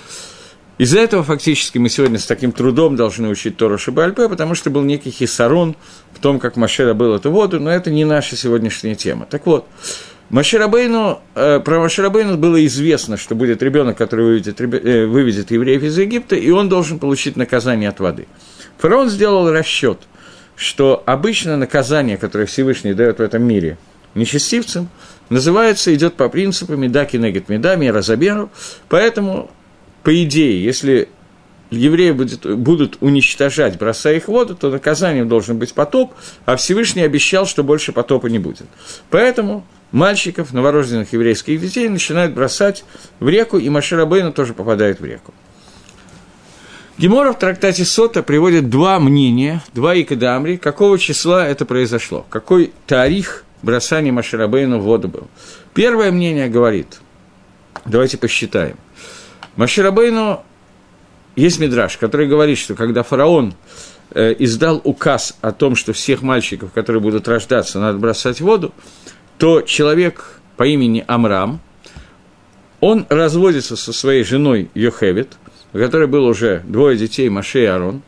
[0.78, 4.82] из-за этого фактически мы сегодня с таким трудом должны учить Тору Шибальпе, потому что был
[4.82, 5.76] некий хисарон
[6.14, 9.28] в том, как Машера был эту воду, но это не наша сегодняшняя тема.
[9.30, 9.68] Так вот,
[10.30, 15.98] Маширабейну, э, про Маширабейну было известно, что будет ребенок, который выведет, э, выведет евреев из
[15.98, 18.28] Египта, и он должен получить наказание от воды.
[18.80, 20.00] Фараон сделал расчет,
[20.56, 23.78] что обычно наказание, которое Всевышний дает в этом мире
[24.16, 24.90] нечестивцам,
[25.30, 28.50] называется, идет по принципу меда кинегет меда, мера заберу,
[28.90, 29.52] поэтому,
[30.04, 31.10] по идее, если
[31.72, 36.14] евреи будет, будут уничтожать, бросая их в воду, то наказанием должен быть потоп,
[36.46, 38.68] а Всевышний обещал, что больше потопа не будет.
[39.10, 42.84] Поэтому мальчиков, новорожденных еврейских детей, начинают бросать
[43.20, 45.34] в реку, и Маширабейну тоже попадает в реку.
[46.98, 53.46] Гемора в трактате Сота приводит два мнения, два икадамри, какого числа это произошло, какой тарих
[53.64, 55.28] бросания Маширабейну в воду был.
[55.74, 57.00] Первое мнение говорит,
[57.86, 58.78] давайте посчитаем.
[59.56, 60.44] Маширабейну
[61.36, 63.54] есть мидраж, который говорит, что когда фараон
[64.12, 68.74] э, издал указ о том, что всех мальчиков, которые будут рождаться, надо бросать в воду,
[69.38, 71.60] то человек по имени Амрам,
[72.80, 75.34] он разводится со своей женой Йохевит,
[75.74, 78.02] у которой было уже двое детей, Маше и Арон,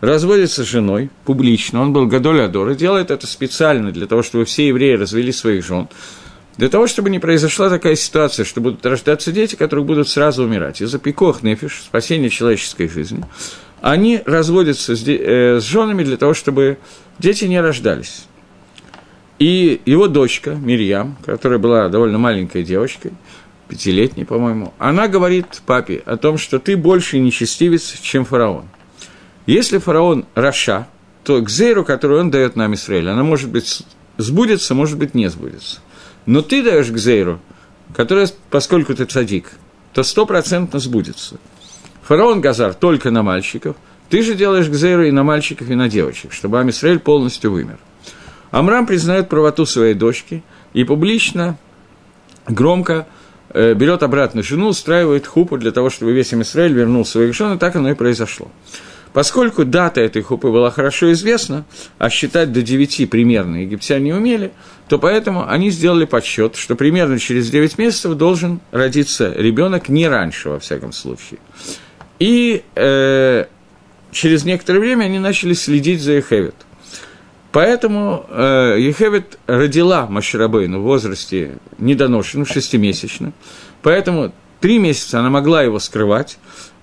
[0.00, 4.44] разводится с женой публично, он был Гадоль Адор, и делает это специально для того, чтобы
[4.44, 5.88] все евреи развели своих жен,
[6.60, 10.82] для того, чтобы не произошла такая ситуация, что будут рождаться дети, которые будут сразу умирать.
[10.82, 13.24] Из-за пикох нефиш, спасения человеческой жизни,
[13.80, 16.76] они разводятся с, э, с женами для того, чтобы
[17.18, 18.26] дети не рождались.
[19.38, 23.12] И его дочка Мирьям, которая была довольно маленькой девочкой,
[23.66, 28.66] пятилетней, по-моему, она говорит папе о том, что ты больше нечестивец, чем фараон.
[29.46, 30.88] Если фараон Раша,
[31.24, 33.82] то к Зейру, который он дает нам Израиль, она может быть
[34.18, 35.80] сбудется, может быть не сбудется.
[36.26, 37.40] Но ты даешь к Зейру,
[37.94, 39.52] который, поскольку ты цадик,
[39.92, 41.38] то стопроцентно сбудется.
[42.02, 43.76] Фараон Газар только на мальчиков,
[44.08, 47.78] ты же делаешь к Зейру и на мальчиков, и на девочек, чтобы Амисраэль полностью вымер.
[48.50, 51.56] Амрам признает правоту своей дочки и публично,
[52.48, 53.06] громко
[53.50, 57.58] э, берет обратно жену, устраивает хупу для того, чтобы весь Израиль вернул своих жен, и
[57.58, 58.50] так оно и произошло.
[59.12, 61.64] Поскольку дата этой хупы была хорошо известна,
[61.98, 64.52] а считать до 9 примерно египтяне не умели,
[64.88, 70.50] то поэтому они сделали подсчет, что примерно через 9 месяцев должен родиться ребенок не раньше,
[70.50, 71.40] во всяком случае.
[72.20, 73.46] И э,
[74.12, 76.54] через некоторое время они начали следить за Эхевет.
[77.52, 83.32] Поэтому э, Ехевет родила Маширабейну в возрасте недоношенном, шестимесячном.
[83.82, 86.38] Поэтому три месяца она могла его скрывать,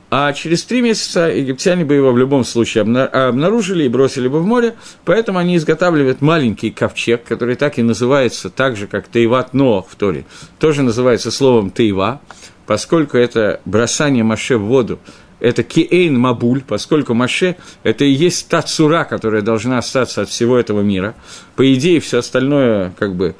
[0.10, 4.46] а через три месяца египтяне бы его в любом случае обнаружили и бросили бы в
[4.46, 9.88] море, поэтому они изготавливают маленький ковчег, который так и называется, так же, как Тейват Ноах
[9.90, 10.26] в Торе,
[10.60, 12.22] тоже называется словом Тейва,
[12.66, 15.00] поскольку это бросание Маше в воду
[15.40, 20.58] это Киэйн Мабуль, поскольку Маше– это и есть та цура, которая должна остаться от всего
[20.58, 21.16] этого мира.
[21.56, 23.36] По идее, все остальное, как бы,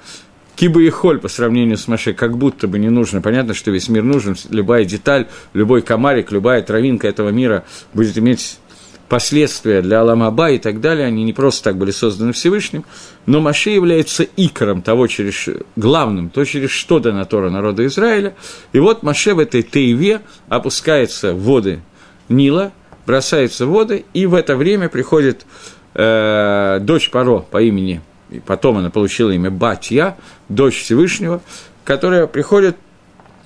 [0.58, 3.22] киба и холь по сравнению с Маше, как будто бы не нужно.
[3.22, 8.60] Понятно, что весь мир нужен, любая деталь, любой комарик, любая травинка этого мира будет иметь
[9.08, 12.84] последствия для Аламаба и так далее, они не просто так были созданы Всевышним,
[13.26, 18.36] но Маше является икором того, через, главным, то, через что дана Тора народа Израиля.
[18.74, 21.80] И вот Маше в этой Тейве опускается в воды
[22.28, 22.74] Нила,
[23.06, 25.46] бросается в воды, и в это время приходит
[25.94, 30.18] э, дочь Паро по имени, и потом она получила имя Батья,
[30.50, 31.42] дочь Всевышнего,
[31.84, 32.78] которая приходит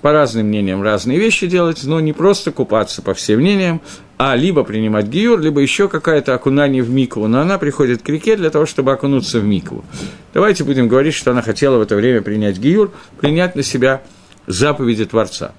[0.02, 3.82] по разным мнениям разные вещи делать, но не просто купаться по всем мнениям,
[4.18, 8.36] а либо принимать гиюр, либо еще какое-то окунание в микву, но она приходит к реке
[8.36, 9.86] для того, чтобы окунуться в микву.
[10.34, 14.02] Давайте будем говорить, что она хотела в это время принять гиюр, принять на себя
[14.48, 15.54] заповеди Творца.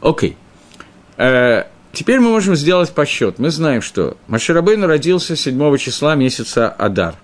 [0.00, 0.36] Окей.
[1.16, 3.38] Э, теперь мы можем сделать подсчет.
[3.38, 7.16] Мы знаем, что Маширабейн родился 7 числа месяца Адар.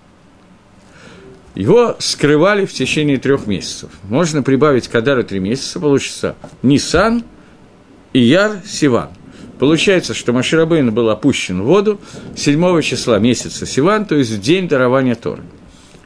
[1.55, 3.89] Его скрывали в течение трех месяцев.
[4.03, 7.23] Можно прибавить к Адару три месяца, получится Нисан,
[8.13, 9.09] Ияр, Сиван–
[9.63, 11.97] Получается, что Маширабейн был опущен в воду
[12.35, 15.43] 7 числа месяца Сиван, то есть в день дарования Торы.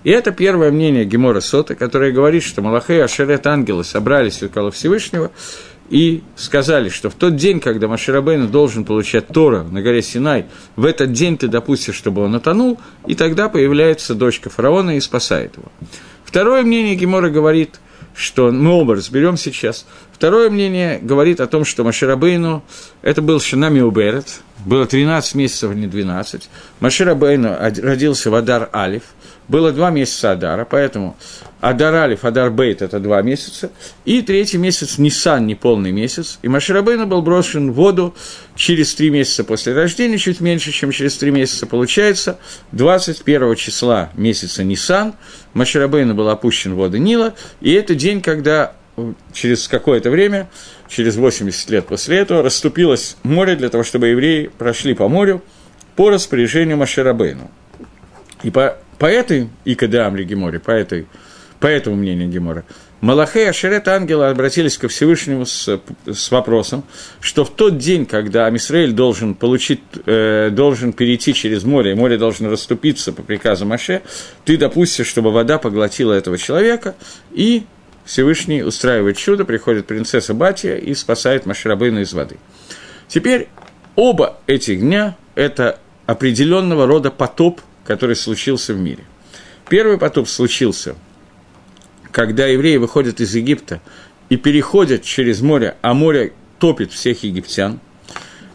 [0.03, 5.31] И это первое мнение Гемора Сота, которое говорит, что Малахей Ашерет ангелы собрались около Всевышнего
[5.89, 10.45] и сказали, что в тот день, когда Маширабейн должен получать Тора на горе Синай,
[10.75, 15.55] в этот день ты допустишь, чтобы он утонул, и тогда появляется дочка фараона и спасает
[15.57, 15.71] его.
[16.23, 17.79] Второе мнение Гемора говорит,
[18.13, 19.85] что мы оба разберем сейчас,
[20.17, 22.63] Второе мнение говорит о том, что Маширабейну,
[23.03, 26.49] это был Шинами Уберет, было 13 месяцев, а не 12.
[26.79, 29.03] Маширабейну родился в Адар Алиф,
[29.47, 31.15] было два месяца Адара, поэтому
[31.59, 33.71] Адар Алиф, Адар Бейт– это два месяца,
[34.05, 38.13] и третий месяц Нисан, неполный месяц, и Маширабейна был брошен в воду
[38.55, 42.37] через три месяца после рождения, чуть меньше, чем через три месяца, получается,
[42.73, 45.13] 21 числа месяца Нисан
[45.53, 48.73] Маширабейна был опущен в воды Нила, и это день, когда
[49.33, 50.49] через какое-то время,
[50.89, 55.43] через 80 лет после этого, расступилось море для того, чтобы евреи прошли по морю
[55.95, 57.49] по распоряжению Маширабейну.
[58.43, 61.07] И по, по этой Икадам Геморе, по, этой,
[61.59, 62.63] по этому мнению Гемора,
[62.99, 66.83] Малахей и Ашерет ангелы обратились ко Всевышнему с, с вопросом,
[67.19, 72.17] что в тот день, когда Амисраэль должен, получить, э, должен перейти через море, и море
[72.17, 74.01] должно расступиться по приказу Маше,
[74.45, 76.95] ты допустишь, чтобы вода поглотила этого человека,
[77.31, 77.63] и
[78.03, 82.37] Всевышний устраивает чудо, приходит принцесса Батия и спасает Маширабейну из воды.
[83.07, 83.47] Теперь
[83.95, 89.03] оба этих дня– это определенного рода потоп, который случился в мире.
[89.69, 90.95] Первый потоп случился,
[92.11, 93.81] когда евреи выходят из Египта
[94.29, 97.79] и переходят через море, а море топит всех египтян.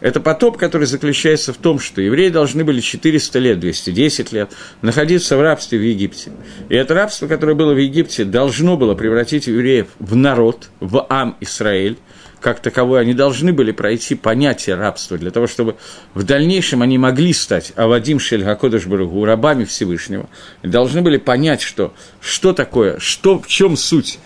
[0.01, 5.37] Это потоп, который заключается в том, что евреи должны были 400 лет, 210 лет находиться
[5.37, 6.31] в рабстве в Египте.
[6.67, 11.37] И это рабство, которое было в Египте, должно было превратить евреев в народ, в Ам
[11.39, 11.97] Исраэль,
[12.43, 15.77] как таковой, они должны были пройти понятие рабства для того, чтобы
[16.13, 20.29] в дальнейшем они могли стать Авадим Шельгакодыш Баругу, рабами Всевышнего,
[20.61, 24.19] и должны были понять, что, что такое, что, в чем суть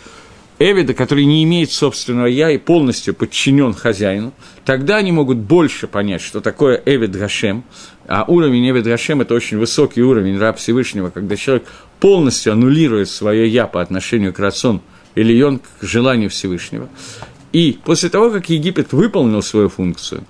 [0.60, 4.34] Эвида, который не имеет собственного «я» и полностью подчинен хозяину,
[4.66, 7.64] тогда они могут больше понять, что такое Эвид Гашем,
[8.08, 11.68] а уровень Эвид Гашем– это очень высокий уровень раб Всевышнего, когда человек
[12.00, 14.82] полностью аннулирует свое «я» по отношению к рацион
[15.14, 16.90] или он к желанию Всевышнего.
[17.54, 20.24] И после того, как Египет выполнил свою функцию,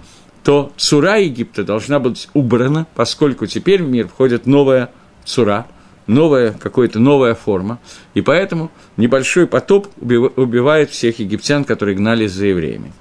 [0.43, 4.91] то цура Египта должна быть убрана, поскольку теперь в мир входит новая
[5.25, 5.67] цура,
[6.06, 7.80] новая, какая-то новая форма,
[8.13, 12.93] и поэтому небольшой потоп убивает всех египтян, которые гнались за евреями.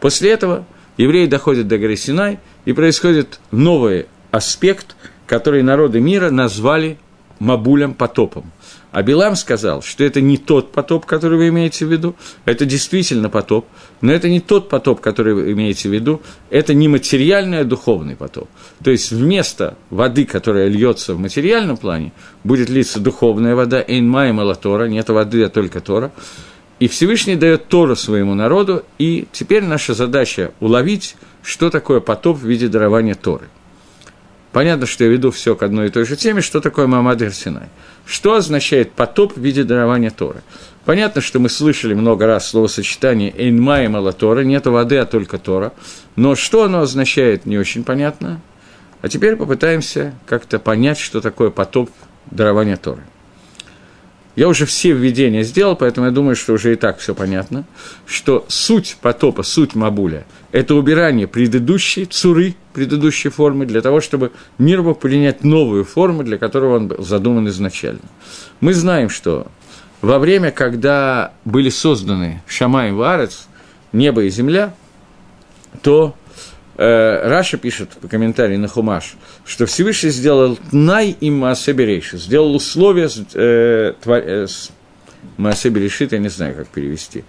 [0.00, 0.64] После этого
[0.96, 6.98] евреи доходят до горы Синай, и происходит новый аспект, который народы мира назвали
[7.38, 8.52] Мабулем потопом.
[8.96, 13.28] А Билам сказал, что это не тот потоп, который вы имеете в виду, это действительно
[13.28, 13.66] потоп,
[14.00, 18.16] но это не тот потоп, который вы имеете в виду, это не материальный, а духовный
[18.16, 18.48] потоп.
[18.82, 24.32] То есть вместо воды, которая льется в материальном плане, будет литься духовная вода, эйнма и
[24.32, 26.10] малатора, нет воды, а только Тора.
[26.80, 32.46] И Всевышний дает Тору своему народу, и теперь наша задача уловить, что такое потоп в
[32.46, 33.50] виде дарования Торы.
[34.56, 37.68] Понятно, что я веду все к одной и той же теме, что такое Мамад Синай.
[38.06, 40.40] Что означает потоп в виде дарования Торы?
[40.86, 45.74] Понятно, что мы слышали много раз словосочетание «эйнма» и «малатора», нет воды, а только Тора.
[46.16, 48.40] Но что оно означает, не очень понятно.
[49.02, 51.90] А теперь попытаемся как-то понять, что такое потоп
[52.30, 53.02] дарования Торы.
[54.36, 57.64] Я уже все введения сделал, поэтому я думаю, что уже и так все понятно,
[58.04, 64.82] что суть потопа, суть Мабуля– это убирание предыдущей цуры, предыдущей формы, для того, чтобы мир
[64.82, 68.02] мог принять новую форму, для которого он был задуман изначально.
[68.60, 69.46] Мы знаем, что
[70.02, 73.48] во время, когда были созданы Шамай и Варец,
[73.92, 74.74] небо и земля,
[75.80, 76.14] то
[76.78, 83.94] Раша пишет по комментарии на Хумаш, что Всевышний сделал Тнай и Маасеберейши, сделал условия э,
[84.02, 84.70] твор, э, с
[85.38, 87.24] Маасеберешит, я не знаю, как перевести,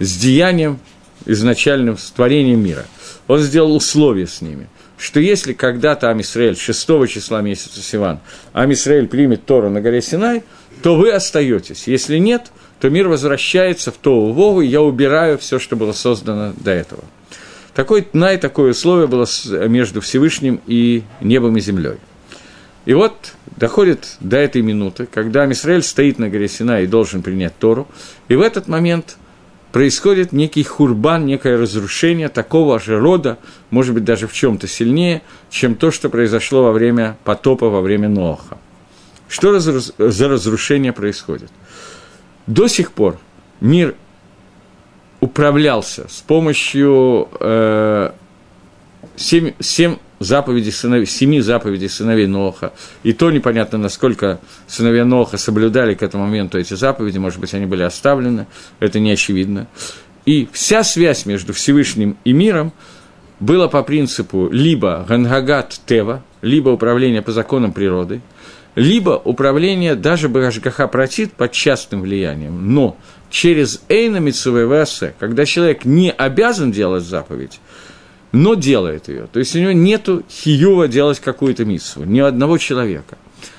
[0.00, 0.80] с деянием
[1.24, 2.84] изначальным, с творением мира.
[3.28, 8.18] Он сделал условия с ними, что если когда-то Амисраэль 6 числа месяца Сиван,
[8.52, 10.42] Амисраэль примет Тору на горе Синай,
[10.82, 11.86] то вы остаетесь.
[11.86, 12.50] Если нет,
[12.80, 17.04] то мир возвращается в то Вову, и я убираю все, что было создано до этого–
[17.74, 19.26] такой тнай, такое условие было
[19.68, 21.96] между Всевышним и небом и землей.
[22.86, 27.56] И вот доходит до этой минуты, когда Мисраэль стоит на горе Сина и должен принять
[27.58, 27.86] Тору,
[28.28, 29.18] и в этот момент
[29.70, 33.38] происходит некий хурбан, некое разрушение такого же рода,
[33.70, 38.08] может быть, даже в чем-то сильнее, чем то, что произошло во время потопа, во время
[38.08, 38.58] Ноаха.
[39.28, 41.50] Что за разрушение происходит?
[42.48, 43.18] До сих пор
[43.60, 43.94] мир
[45.20, 48.10] управлялся с помощью э,
[49.16, 55.94] семь, семь заповедей сыновей, семи заповедей сыновей Ноха, и то непонятно, насколько сыновья Ноха соблюдали
[55.94, 58.46] к этому моменту эти заповеди, может быть, они были оставлены,
[58.80, 59.66] это не очевидно.
[60.26, 62.72] И вся связь между Всевышним и миром
[63.40, 68.20] была по принципу либо Гангагат Тева, либо управление по законам природы,
[68.74, 72.96] либо управление даже Багашгаха Протит под частным влиянием, но
[73.30, 77.60] через Эйна Митсувей Васе, когда человек не обязан делать заповедь,
[78.32, 79.28] но делает ее.
[79.32, 83.16] То есть у него нет хиюва делать какую-то миссу, ни одного человека.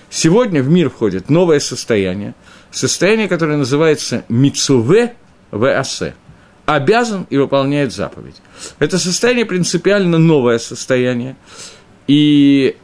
[0.09, 2.35] Сегодня в мир входит новое состояние,
[2.69, 5.15] состояние, которое называется Мицуве
[5.51, 6.03] ВАС
[6.65, 8.35] обязан и выполняет заповедь.
[8.79, 11.35] Это состояние принципиально новое состояние.
[12.07, 12.77] И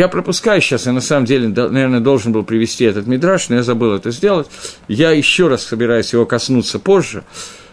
[0.00, 3.62] я пропускаю сейчас, я на самом деле, наверное, должен был привести этот мидраж, но я
[3.62, 4.48] забыл это сделать.
[4.88, 7.22] Я еще раз собираюсь его коснуться позже,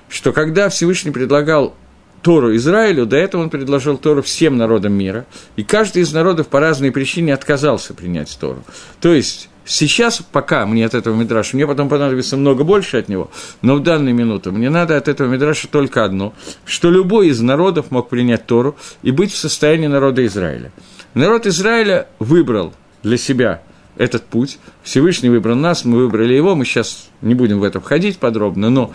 [0.09, 1.73] что когда Всевышний предлагал
[2.21, 5.25] Тору Израилю, до этого он предложил Тору всем народам мира,
[5.55, 8.61] и каждый из народов по разной причине отказался принять Тору.
[8.99, 13.29] То есть Сейчас, пока мне от этого мидраша, мне потом понадобится много больше от него,
[13.61, 17.91] но в данную минуту мне надо от этого мидраша только одно, что любой из народов
[17.91, 20.71] мог принять Тору и быть в состоянии народа Израиля.
[21.17, 23.63] Народ Израиля выбрал для себя
[23.97, 28.19] этот путь, Всевышний выбрал нас, мы выбрали его, мы сейчас не будем в это входить
[28.19, 28.93] подробно, но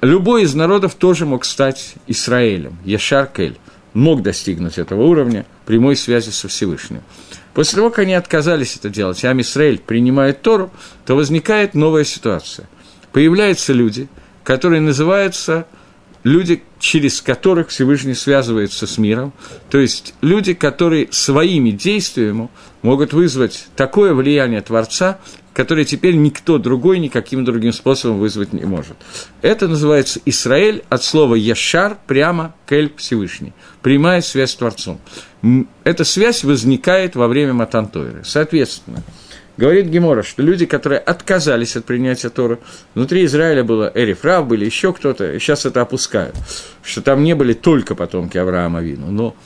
[0.00, 3.58] любой из народов тоже мог стать Израилем, Яшар Кель,
[3.92, 7.02] мог достигнуть этого уровня прямой связи со Всевышним.
[7.52, 10.70] После того, как они отказались это делать, и Амисраэль принимает Тору,
[11.04, 12.70] то возникает новая ситуация.
[13.12, 14.08] Появляются люди,
[14.44, 15.66] которые называются
[16.22, 19.32] люди, через которых Всевышний связывается с миром,
[19.70, 22.48] то есть люди, которые своими действиями
[22.82, 25.18] могут вызвать такое влияние Творца,
[25.52, 28.96] которое теперь никто другой никаким другим способом вызвать не может.
[29.42, 33.52] Это называется Израиль от слова «яшар» прямо «кель» Всевышний,
[33.82, 35.00] прямая связь с Творцом.
[35.84, 38.22] Эта связь возникает во время Матантойры.
[38.24, 39.02] Соответственно,
[39.60, 42.58] говорит Гемора, что люди, которые отказались от принятия Тора,
[42.94, 46.34] внутри Израиля было Эрифрав, были еще кто-то, и сейчас это опускают,
[46.82, 49.36] что там не были только потомки Авраама Вину, но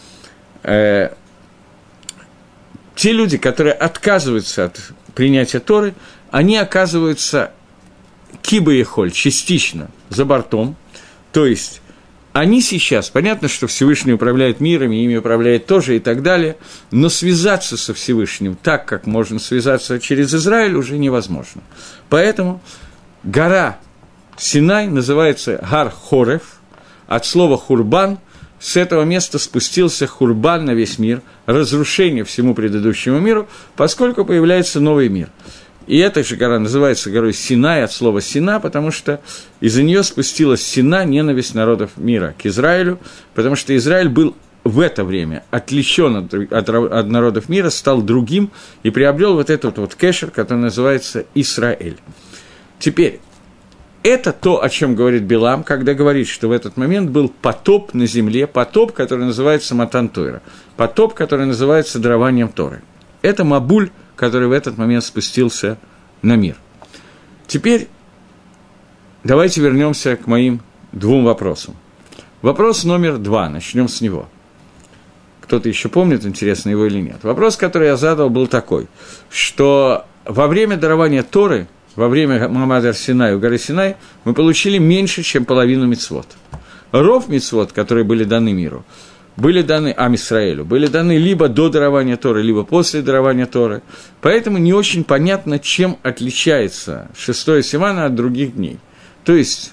[0.62, 1.10] э,
[2.94, 4.80] те люди, которые отказываются от
[5.16, 5.94] принятия Торы,
[6.30, 7.50] они оказываются
[8.40, 10.76] киба холь, частично за бортом,
[11.32, 11.82] то есть
[12.35, 16.57] они сейчас, понятно, что Всевышний управляет миром, и ими управляет тоже и так далее,
[16.91, 21.62] но связаться со Всевышним так, как можно связаться через Израиль, уже невозможно.
[22.09, 22.61] Поэтому
[23.22, 23.78] гора
[24.37, 26.59] Синай называется Гар Хорев,
[27.07, 28.18] от слова Хурбан,
[28.59, 35.09] с этого места спустился Хурбан на весь мир, разрушение всему предыдущему миру, поскольку появляется новый
[35.09, 35.28] мир–
[35.87, 39.20] и эта же гора называется горой Синай от слова Сина, потому что
[39.61, 42.99] из-за нее спустилась Сина, ненависть народов мира к Израилю,
[43.35, 48.51] потому что Израиль был в это время отличен от, от, от народов мира, стал другим
[48.82, 51.99] и приобрел вот этот вот кэшер, который называется Израиль.
[52.78, 53.20] Теперь,
[54.03, 58.07] это то, о чем говорит Билам, когда говорит, что в этот момент был потоп на
[58.07, 60.41] земле, потоп, который называется Матантойра,
[60.76, 62.82] потоп, который называется дарованием Торы.
[63.20, 65.78] Это Мабуль– который в этот момент спустился
[66.22, 66.56] на мир.
[67.46, 67.88] Теперь
[69.22, 70.60] давайте вернемся к моим
[70.92, 71.76] двум вопросам.
[72.42, 74.28] Вопрос номер два, начнем с него.
[75.40, 77.22] Кто-то еще помнит, интересно его или нет.
[77.22, 78.88] Вопрос, который я задал, был такой,
[79.30, 85.22] что во время дарования Торы, во время Мамада Синай у горы Синай, мы получили меньше,
[85.22, 86.26] чем половину мицвод.
[86.92, 88.84] Ров мицвод, которые были даны миру,
[89.37, 93.82] были даны Амисраэлю, были даны либо до дарования Торы, либо после дарования Торы.
[94.20, 98.78] Поэтому не очень понятно, чем отличается шестое Симана от других дней.
[99.24, 99.72] То есть,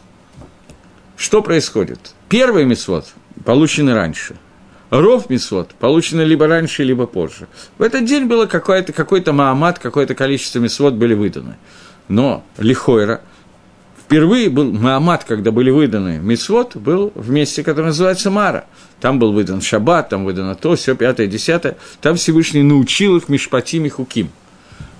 [1.16, 2.14] что происходит?
[2.30, 3.08] Первый мисвод
[3.46, 4.36] получены раньше.
[4.90, 7.48] Ров мисвод получены либо раньше, либо позже.
[7.78, 11.56] В этот день было какой-то какой Маамат, какое-то количество мисвод были выданы.
[12.10, 13.22] Но Лихойра,
[14.12, 18.66] впервые был Маамат, когда были выданы мисвод, был в месте, которое называется Мара–
[19.02, 21.76] там был выдан шаббат, там выдано то, все, пятое, десятое.
[22.02, 24.30] Там Всевышний научил их Мишпатим и Хуким.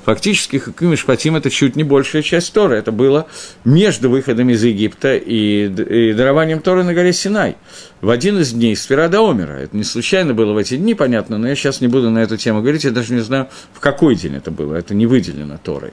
[0.06, 2.76] Фактически Хуким и Мишпатим– это чуть не большая часть Торы.
[2.76, 3.28] Это было
[3.64, 7.58] между выходом из Египта и, и дарованием Торы на горе Синай.
[8.02, 9.54] В один из дней Сферада Омера.
[9.54, 12.38] Это не случайно было в эти дни, понятно, но я сейчас не буду на эту
[12.38, 14.74] тему говорить, я даже не знаю, в какой день это было.
[14.74, 15.92] Это не выделено Торой.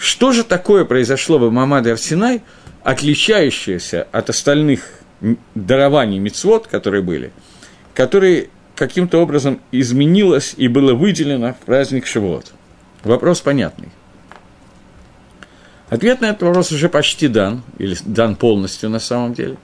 [0.00, 2.40] Что же такое произошло в Мамаде Арсинай,
[2.82, 4.80] отличающееся от остальных
[5.54, 7.32] дарований мицвод, которые были,
[7.92, 12.54] которые каким-то образом изменилось и было выделено в праздник Шивот.
[13.04, 13.90] Вопрос понятный.
[15.90, 19.58] Ответ на этот вопрос уже почти дан, или дан полностью на самом деле,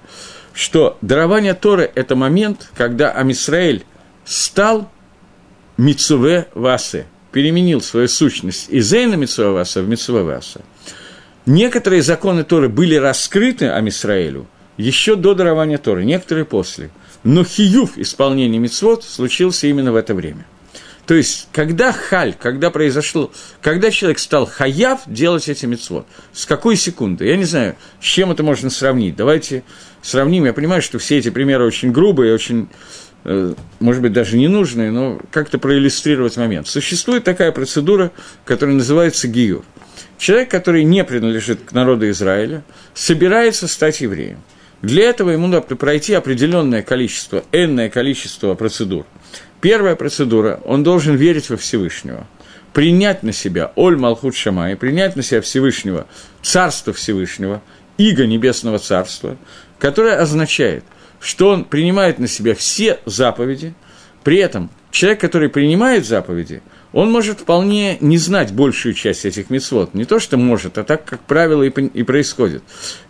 [0.52, 3.86] что дарование Торы– это момент, когда Амисраэль
[4.26, 4.90] стал
[5.78, 10.60] Мицуве Васе, переменил свою сущность из Эйна Мицуве Васе в Мицуве Васе.
[11.44, 14.46] Некоторые законы Торы были раскрыты Амисраэлю–
[14.76, 16.90] еще до дарования Торы, некоторые после.
[17.24, 20.46] Но хиюв исполнения мицвод случился именно в это время.
[21.06, 23.30] То есть, когда халь, когда произошло,
[23.62, 27.26] когда человек стал хаяв делать эти мицвод, с какой секунды?
[27.26, 29.16] Я не знаю, с чем это можно сравнить.
[29.16, 29.62] Давайте
[30.02, 30.44] сравним.
[30.44, 32.68] Я понимаю, что все эти примеры очень грубые, очень
[33.80, 36.68] может быть, даже не нужные, но как-то проиллюстрировать момент.
[36.68, 38.12] Существует такая процедура,
[38.44, 39.64] которая называется гиюр.
[40.18, 42.62] Человек, который не принадлежит к народу Израиля,
[42.94, 44.38] собирается стать евреем.
[44.82, 49.06] Для этого ему надо пройти определенное количество, энное количество процедур.
[49.60, 52.26] Первая процедура, он должен верить во Всевышнего,
[52.72, 56.06] принять на себя Оль Малхут Шамай, принять на себя Всевышнего,
[56.42, 57.62] Царство Всевышнего,
[57.98, 59.36] Иго Небесного Царства,
[59.78, 60.84] которое означает,
[61.20, 63.74] что он принимает на себя все заповеди,
[64.24, 66.62] при этом человек, который принимает заповеди,
[66.92, 69.92] он может вполне не знать большую часть этих мецвод.
[69.92, 72.62] Не то, что может, а так, как правило, и, происходит.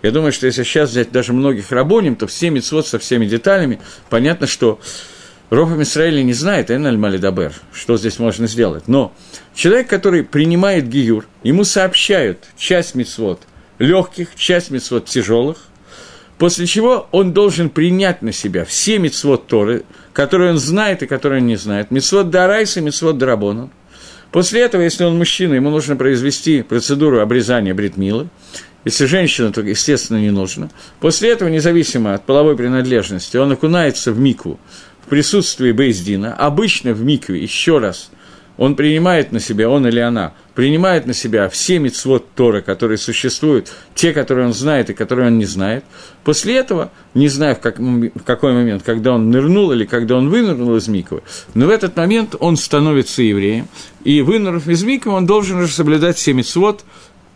[0.02, 3.78] Я думаю, что если сейчас взять даже многих рабоним, то все мецвод со всеми деталями,
[4.10, 4.80] понятно, что
[5.50, 8.88] Рофа Израиля не знает, Энналь Малидабер, что здесь можно сделать.
[8.88, 9.14] Но
[9.54, 13.42] человек, который принимает гиюр, ему сообщают часть мецвод
[13.78, 15.58] легких, часть мецвод тяжелых,
[16.38, 21.40] после чего он должен принять на себя все мецвод Торы, которые он знает и которые
[21.40, 23.70] он не знает, мецвод Дарайса мецвод Дарабона.
[24.32, 28.28] После этого, если он мужчина, ему нужно произвести процедуру обрезания бритмилы,
[28.84, 30.70] если женщина, то, естественно, не нужно.
[31.00, 34.60] После этого, независимо от половой принадлежности, он окунается в мику,
[35.04, 38.10] в присутствии Бейздина, обычно в микве, еще раз,
[38.56, 43.70] он принимает на себя, он или она, принимает на себя все мецвод Тора, которые существуют,
[43.94, 45.84] те, которые он знает и которые он не знает.
[46.24, 50.30] После этого, не знаю в, как, в какой момент, когда он нырнул или когда он
[50.30, 51.22] вынырнул из Миквы,
[51.54, 53.68] но в этот момент он становится евреем,
[54.04, 56.84] и вынырнув из Миквы, он должен уже соблюдать все мецвод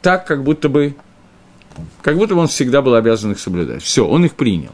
[0.00, 0.94] так, как будто бы,
[2.00, 3.82] как будто бы он всегда был обязан их соблюдать.
[3.82, 4.72] Все, он их принял.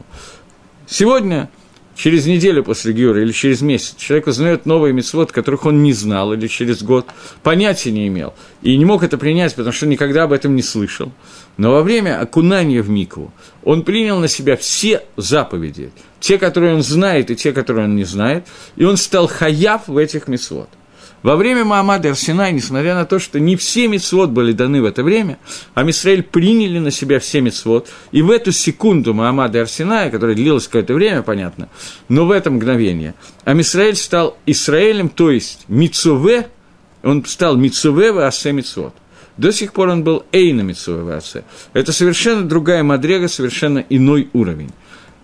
[0.87, 1.49] Сегодня
[1.97, 6.31] через неделю после Гиора или через месяц человек узнает новые мецвод, которых он не знал,
[6.31, 7.07] или через год,
[7.43, 11.11] понятия не имел, и не мог это принять, потому что никогда об этом не слышал.
[11.57, 13.33] Но во время окунания в микву
[13.63, 18.05] он принял на себя все заповеди, те, которые он знает, и те, которые он не
[18.05, 18.45] знает,
[18.75, 20.69] и он стал хаяв в этих мецвод.
[21.23, 25.03] Во время Маамада Арсенай, несмотря на то, что не все мецвод были даны в это
[25.03, 25.39] время,
[25.73, 30.67] а Мисраэль приняли на себя все мецвод, и в эту секунду Маамада Арсеная, которая длилась
[30.67, 31.69] какое-то время, понятно,
[32.07, 33.15] но в это мгновение,
[33.45, 36.49] а Мисраэль стал Израилем, то есть Мицуве,
[37.03, 38.93] он стал Мицуве в Асе Мицвод.
[39.37, 41.43] До сих пор он был Эйна Мицуве в Асе.
[41.73, 44.71] Это совершенно другая мадрега, совершенно иной уровень.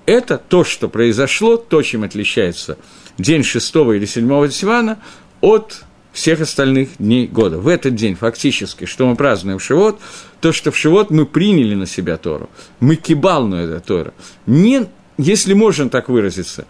[0.05, 2.77] Это то, что произошло, то, чем отличается
[3.17, 4.99] день шестого или седьмого Сивана
[5.43, 5.83] от
[6.13, 7.57] всех остальных дней года.
[7.57, 9.99] В этот день фактически, что мы празднуем Шивот,
[10.39, 14.13] то, что в Шивот мы приняли на себя Тору, мы кибалну это Тора.
[14.45, 14.85] Не,
[15.17, 16.65] если можно так выразиться,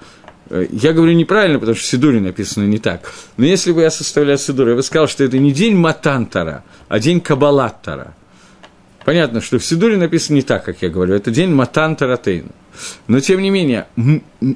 [0.49, 3.13] э, я говорю неправильно, потому что в Сидуре написано не так.
[3.37, 6.99] Но если бы я составлял Сидур, я бы сказал, что это не день Матантара, а
[6.99, 8.15] день Кабалаттара.
[9.05, 12.49] Понятно, что в Сидуре написано не так, как я говорю, это день Матантара Тейна.
[13.05, 13.85] Но, тем не менее,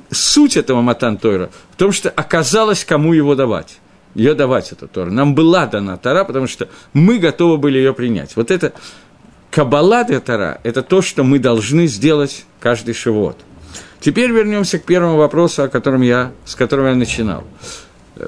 [0.10, 3.78] суть этого Матантойра в том, что оказалось, кому его давать
[4.18, 5.12] ее давать, эту Тору.
[5.12, 8.36] Нам была дана Тора, потому что мы готовы были ее принять.
[8.36, 8.74] Вот это
[9.52, 13.38] Каббала для Тора– это то, что мы должны сделать каждый шивот.
[14.00, 17.44] Теперь вернемся к первому вопросу, о котором я, с которого я начинал.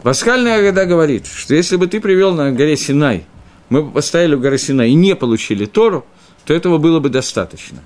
[0.03, 3.25] Пасхальная Агада говорит, что если бы ты привел на горе Синай,
[3.69, 6.05] мы бы поставили у горы Синай и не получили Тору,
[6.45, 7.79] то этого было бы достаточно.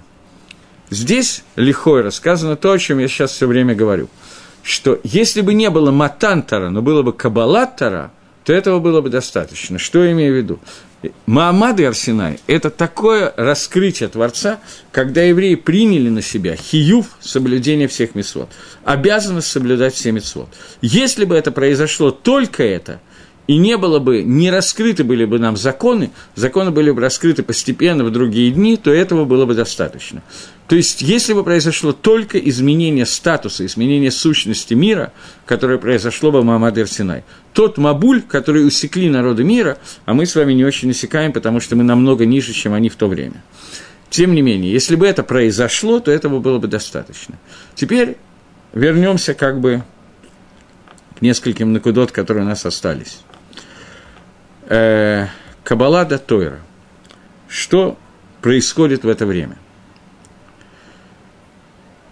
[0.90, 4.10] Здесь лихой рассказано то, о чем я сейчас все время говорю–
[4.64, 8.12] что если бы не было матантара, но было бы кабалаттара,
[8.44, 9.78] то этого было бы достаточно.
[9.78, 10.60] Что я имею в виду?
[11.26, 14.60] Маамад и Арсенай– это такое раскрытие Творца,
[14.92, 18.50] когда евреи приняли на себя хиюв соблюдение всех мецвод,
[18.86, 20.48] обязанность соблюдать все мецвод.
[20.82, 23.02] Если бы это произошло только это–
[23.46, 28.04] и не было бы, не раскрыты были бы нам законы, законы были бы раскрыты постепенно
[28.04, 30.22] в другие дни, то этого было бы достаточно.
[30.68, 35.12] То есть, если бы произошло только изменение статуса, изменение сущности мира,
[35.46, 40.36] которое произошло бы в Мамадер Синай, тот Мабуль, который усекли народы мира, а мы с
[40.36, 43.44] вами не очень усекаем, потому что мы намного ниже, чем они в то время.
[44.10, 47.38] Тем не менее, если бы это произошло, то этого было бы достаточно.
[47.76, 48.16] Теперь
[48.72, 49.84] вернемся как бы
[51.18, 53.20] к нескольким накудот, которые у нас остались
[54.68, 55.28] э,
[55.64, 56.60] Каббала да Тойра.
[57.48, 57.98] Что
[58.42, 59.58] происходит в это время?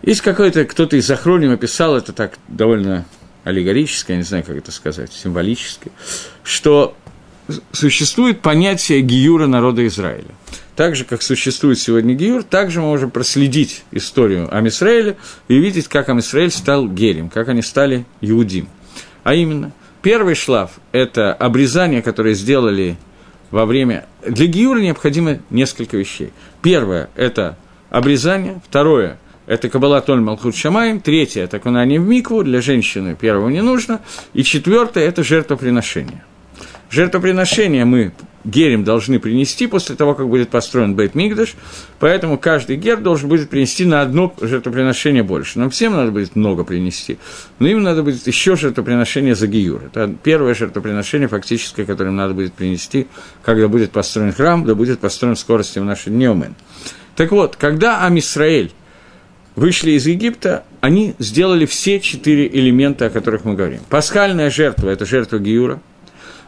[0.01, 3.05] Есть какой-то, кто-то из Ахроним описал это так довольно
[3.43, 5.91] аллегорически, я не знаю, как это сказать, символически,
[6.43, 6.95] что
[7.71, 10.33] существует понятие гиюра народа Израиля.
[10.75, 16.09] Так же, как существует сегодня гиюр, также мы можем проследить историю Амисраэля и видеть, как
[16.09, 18.67] Амисраэль стал гелем, как они стали иудим.
[19.23, 19.71] А именно,
[20.01, 22.97] Первый шлаф– это обрезание, которое сделали
[23.51, 24.05] во время...
[24.25, 26.31] Для гиюра необходимо несколько вещей.
[26.61, 27.57] Первое– это
[27.89, 28.61] обрезание.
[28.67, 33.61] Второе– это Каббала Толь Малхут Шамаем, третье– это окунание в микву, для женщины первого не
[33.61, 34.01] нужно,
[34.33, 36.23] и четвертое– это жертвоприношение.
[36.89, 38.11] Жертвоприношение мы
[38.43, 41.55] герем должны принести после того, как будет построен Бейт Мигдаш,
[41.99, 45.59] поэтому каждый гер должен будет принести на одно жертвоприношение больше.
[45.59, 47.17] Нам всем надо будет много принести,
[47.59, 49.83] но им надо будет еще жертвоприношение за Гиюр.
[49.85, 53.07] Это первое жертвоприношение фактическое, которое им надо будет принести,
[53.43, 56.55] когда будет построен храм, да будет построен в скорости в наши дни Омен.
[57.15, 58.71] Так вот, когда Амисраэль
[59.55, 63.81] вышли из Египта, они сделали все четыре элемента, о которых мы говорим.
[63.89, 65.81] Пасхальная жертва– это жертва Гиюра–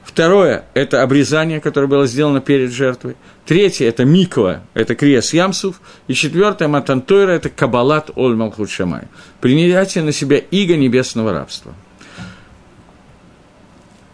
[0.04, 3.16] Второе– это обрезание, которое было сделано перед жертвой.
[3.46, 5.80] Третье– это миква, это криес ямсуф.
[6.08, 9.04] И четвертое– матантойра– это кабалат оль малхут шамай.
[9.40, 11.74] Принятие на себя иго небесного рабства.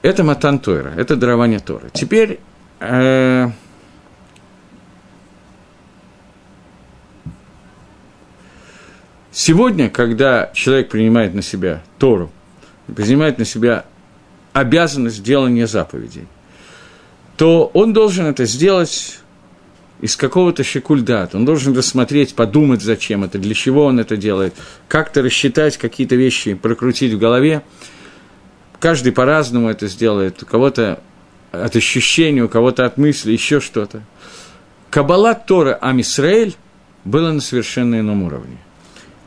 [0.01, 1.89] Это матантойра, это дарование Торы.
[1.91, 2.39] Теперь
[2.79, 3.49] э,
[9.31, 12.31] сегодня, когда человек принимает на себя Тору,
[12.87, 13.85] принимает на себя
[14.59, 16.27] обязанность делания заповедей,
[17.37, 19.19] то он должен это сделать
[20.01, 21.35] из какого-то шикульдат.
[21.35, 24.53] Он должен рассмотреть, подумать, зачем это, для чего он это делает,
[24.87, 27.63] как-то рассчитать какие-то вещи, прокрутить в голове.
[28.79, 30.43] Каждый по-разному это сделает.
[30.43, 31.01] У кого-то
[31.51, 34.03] от ощущения, у кого-то от мысли, еще что-то.
[34.89, 36.55] Каббала Тора Амисраэль
[37.05, 38.57] было на совершенно ином уровне.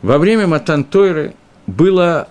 [0.03, 1.35] Во время Матан Тойры
[1.67, 2.29] было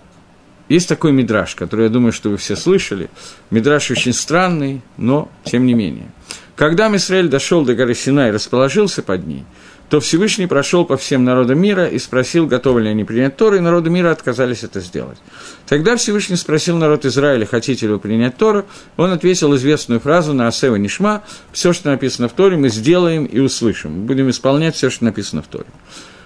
[0.72, 3.10] есть такой мидраж, который, я думаю, что вы все слышали.
[3.50, 6.10] Мидраж очень странный, но тем не менее.
[6.56, 9.44] Когда Мисраэль дошел до горы Синай и расположился под ней,
[9.92, 13.60] то Всевышний прошел по всем народам мира и спросил, готовы ли они принять Тору, и
[13.60, 15.18] народы мира отказались это сделать.
[15.66, 18.64] Тогда Всевышний спросил народ Израиля, хотите ли вы принять Тору,
[18.96, 23.38] он ответил известную фразу на Асева Нишма, все, что написано в Торе, мы сделаем и
[23.38, 25.66] услышим, будем исполнять все, что написано в Торе.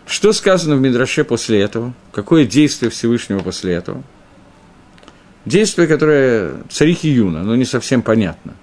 [0.06, 1.92] Что сказано в Мидраше после этого?
[2.12, 4.04] Какое действие Всевышнего после этого?
[5.46, 8.54] Действие, которое царихи Юна, но не совсем понятно.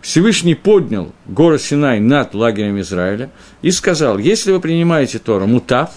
[0.00, 3.30] Всевышний поднял гору Синай над лагерем Израиля
[3.62, 5.92] и сказал, если вы принимаете Тору, мутав,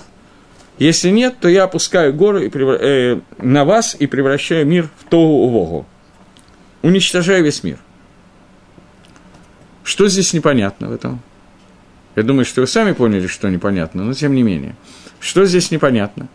[0.77, 2.77] если нет, то я опускаю гору и превра...
[2.79, 5.85] э, на вас и превращаю мир в Тогу Вогу.
[6.83, 7.79] Уничтожаю весь мир.
[9.83, 11.19] Что здесь непонятно в этом?
[12.15, 14.75] Я думаю, что вы сами поняли, что непонятно, но тем не менее.
[15.19, 16.27] Что здесь непонятно?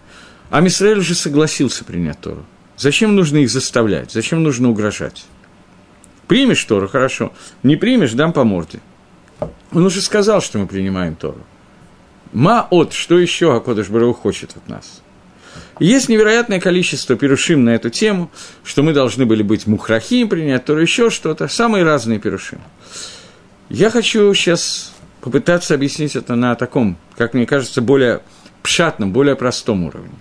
[0.50, 2.44] А Мисраэль уже согласился принять Тору.
[2.82, 4.10] Зачем нужно их заставлять?
[4.10, 5.24] Зачем нужно угрожать?
[6.26, 7.32] Примешь Тору, хорошо.
[7.62, 8.80] Не примешь, дам по морде.
[9.70, 11.38] Он уже сказал, что мы принимаем Тору.
[12.32, 15.00] Ма от, что еще Акодыш Барау хочет от нас?
[15.78, 18.32] есть невероятное количество перушим на эту тему,
[18.64, 21.46] что мы должны были быть мухрахим, принять Тору, еще что-то.
[21.46, 22.58] Самые разные перушим.
[23.68, 28.22] Я хочу сейчас попытаться объяснить это на таком, как мне кажется, более
[28.60, 30.16] пшатном, более простом уровне.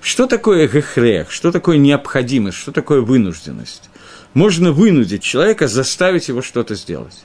[0.00, 3.90] Что такое гехрех, что такое необходимость, что такое вынужденность?
[4.32, 7.24] Можно вынудить человека, заставить его что-то сделать.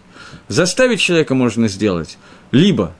[0.49, 2.17] Заставить человека можно сделать
[2.51, 2.93] либо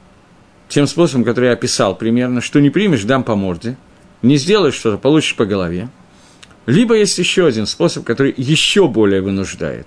[0.69, 3.78] тем способом, который я описал примерно, что не примешь, дам по морде,
[4.21, 5.89] не сделаешь что-то, получишь по голове.
[6.65, 9.86] Либо есть еще один способ, который еще более вынуждает.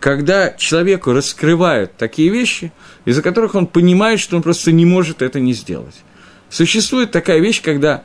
[0.00, 2.72] Когда человеку раскрывают такие вещи,
[3.04, 5.94] из-за которых он понимает, что он просто не может это не сделать.
[6.50, 8.02] Существует такая вещь, когда,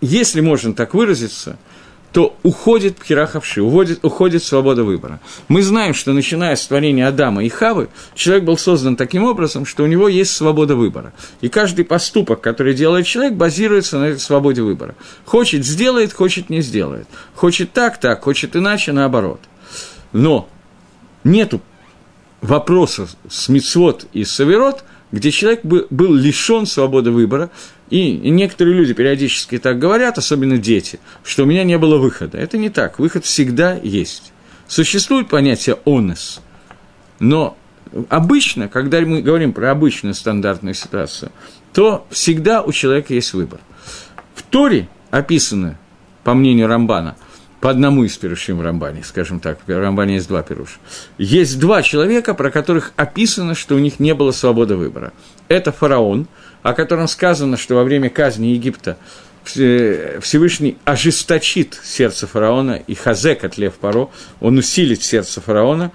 [0.00, 1.58] если можно так выразиться,
[2.14, 5.20] то уходит пхерахавши, уходит, уходит свобода выбора.
[5.48, 9.82] Мы знаем, что начиная с творения Адама и Хавы, человек был создан таким образом, что
[9.82, 11.12] у него есть свобода выбора.
[11.40, 14.94] И каждый поступок, который делает человек, базируется на этой свободе выбора.
[15.24, 17.08] Хочет– сделает, хочет– не сделает.
[17.34, 19.40] Хочет так– так, хочет иначе– наоборот.
[20.12, 20.48] Но
[21.24, 21.60] нету
[22.42, 27.50] вопросов с мицвод и саверот, где человек был лишен свободы выбора,
[27.90, 32.38] и, некоторые люди периодически так говорят, особенно дети, что у меня не было выхода.
[32.38, 32.98] Это не так.
[32.98, 34.32] Выход всегда есть.
[34.66, 36.40] Существует понятие «онес»,
[37.20, 37.56] но
[38.08, 41.30] обычно, когда мы говорим про обычную стандартную ситуацию,
[41.72, 43.60] то всегда у человека есть выбор.
[44.34, 45.78] В Торе описано,
[46.24, 47.16] по мнению Рамбана,
[47.60, 50.78] по одному из перушим в Рамбане, скажем так, в Рамбане есть два перуша.
[51.18, 55.12] Есть два человека, про которых описано, что у них не было свободы выбора.
[55.48, 56.26] Это фараон–
[56.64, 58.96] о котором сказано, что во время казни Египта
[59.44, 64.08] Всевышний ожесточит сердце фараона, и Хазек от Лев Паро,
[64.40, 65.92] он усилит сердце фараона,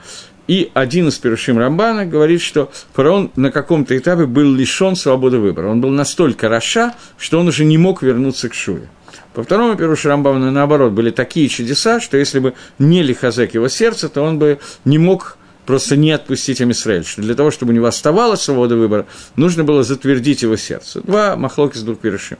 [0.47, 5.69] и один из перушим Рамбана говорит, что фараон на каком-то этапе был лишен свободы выбора.
[5.69, 8.87] Он был настолько раша, что он уже не мог вернуться к Шуе.
[9.33, 14.07] По второму Перушу Рамбана, наоборот, были такие чудеса, что если бы не Лихазек его сердце,
[14.07, 15.38] то он бы не мог
[15.69, 19.05] просто не отпустить Амисраэль, что для того, чтобы у него оставалась свобода выбора,
[19.35, 20.99] нужно было затвердить его сердце.
[21.01, 22.39] Два махлоки с двух перешим.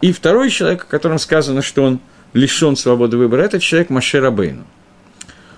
[0.00, 2.00] И второй человек, о котором сказано, что он
[2.32, 4.64] лишен свободы выбора, это человек Машерабейну.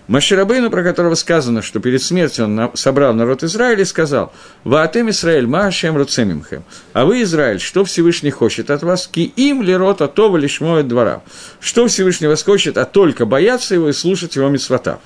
[0.08, 4.32] Маширабейну, про которого сказано, что перед смертью он собрал народ Израиля и сказал,
[4.64, 6.64] «Ваатем Израиль, Маашем Руцемимхем».
[6.92, 9.06] А вы, Израиль, что Всевышний хочет от вас?
[9.06, 11.22] Ки им ли рот атова лишь моет двора.
[11.60, 14.98] Что Всевышний вас хочет, а только бояться его и слушать его митсватав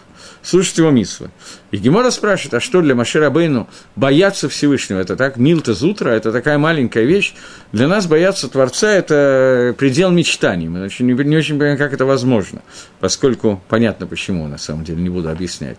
[0.42, 1.30] слушать его митсвы.
[1.70, 4.98] И Гемора спрашивает, а что для Машира Бейну бояться Всевышнего?
[4.98, 7.34] Это так, Милта Зутра, это такая маленькая вещь.
[7.72, 10.68] Для нас бояться Творца– это предел мечтаний.
[10.68, 12.62] Мы очень, не очень понимаем, как это возможно,
[13.00, 15.78] поскольку понятно почему, на самом деле, не буду объяснять.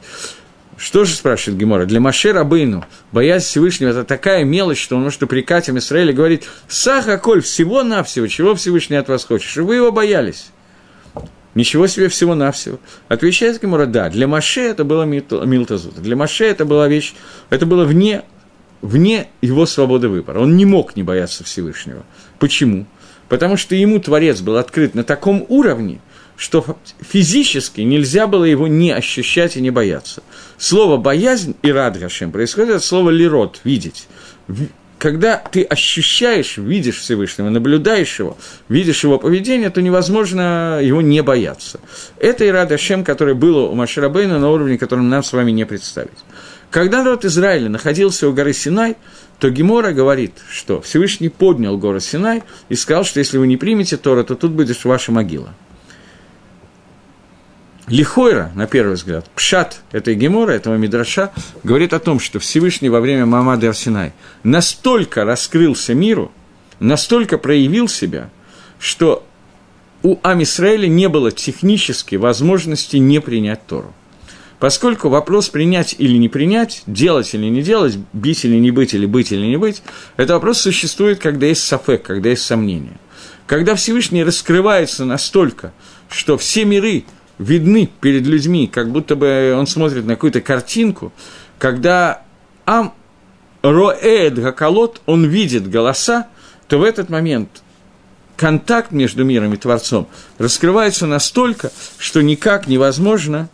[0.77, 1.85] Что же спрашивает Гемора?
[1.85, 6.15] Для Маше Рабыну боязнь Всевышнего– это такая мелочь, что он может упрекать им Израиля и
[6.15, 10.51] говорить «Саха, Коль, всего-навсего, чего Всевышний от вас хочет, чтобы вы его боялись».
[11.57, 12.77] Ничего себе всего-навсего.
[13.07, 15.95] Отвечает Гемора, да, для Маше это было Милтазут.
[15.95, 17.15] Для Маше это была вещь,
[17.49, 18.21] это было вне,
[18.83, 20.41] вне его свободы выбора.
[20.41, 22.03] Он не мог не бояться Всевышнего.
[22.37, 22.85] Почему?
[23.27, 25.99] Потому что ему Творец был открыт на таком уровне,
[26.35, 30.21] что физически нельзя было его не ощущать и не бояться.
[30.59, 31.97] Слово «боязнь» и «рад
[32.31, 34.07] происходит от слова «лирот»– «видеть»
[35.07, 38.35] когда ты ощущаешь, видишь Всевышнего, наблюдаешь его,
[38.67, 41.79] видишь его поведение, то невозможно его не бояться.
[42.19, 46.11] Это Ирада Шем, которое было у Маширабейна на уровне, которым нам с вами не представить.
[46.71, 48.97] Когда народ Израиля находился у горы Синай,
[49.39, 53.95] то Гемора говорит, что Всевышний поднял гору Синай и сказал, что если вы не примете
[53.95, 55.53] Тора, то тут будет ваша могила–
[57.87, 61.31] Лихойра, на первый взгляд, пшат этой гемора, этого мидраша,
[61.63, 64.11] говорит о том, что Всевышний во время Мамады Арсинай
[64.43, 66.31] настолько раскрылся миру,
[66.81, 68.29] настолько проявил себя,
[68.77, 69.25] что
[70.03, 73.93] у Амисраэля не было технически возможности не принять Тору.
[74.59, 79.05] Поскольку вопрос принять или не принять, делать или не делать, бить или не быть, или
[79.05, 79.81] быть или не быть,
[80.17, 82.99] это вопрос существует, когда есть сафек, когда есть сомнения.
[83.45, 85.71] Когда Всевышний раскрывается настолько,
[86.09, 87.05] что все миры–
[87.39, 91.11] видны перед людьми, как будто бы он смотрит на какую-то картинку,
[91.59, 92.23] когда
[92.65, 92.93] Ам
[93.61, 96.27] Роэд Гакалот, он видит голоса,
[96.67, 97.63] то в этот момент
[98.35, 100.07] контакт между миром и Творцом
[100.37, 103.49] раскрывается настолько, что никак невозможно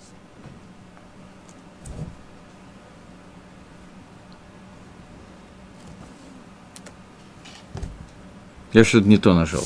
[8.73, 9.63] Я что-то не то нажал.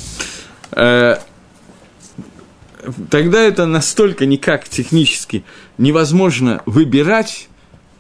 [3.10, 5.44] Тогда это настолько никак технически
[5.78, 7.50] невозможно выбирать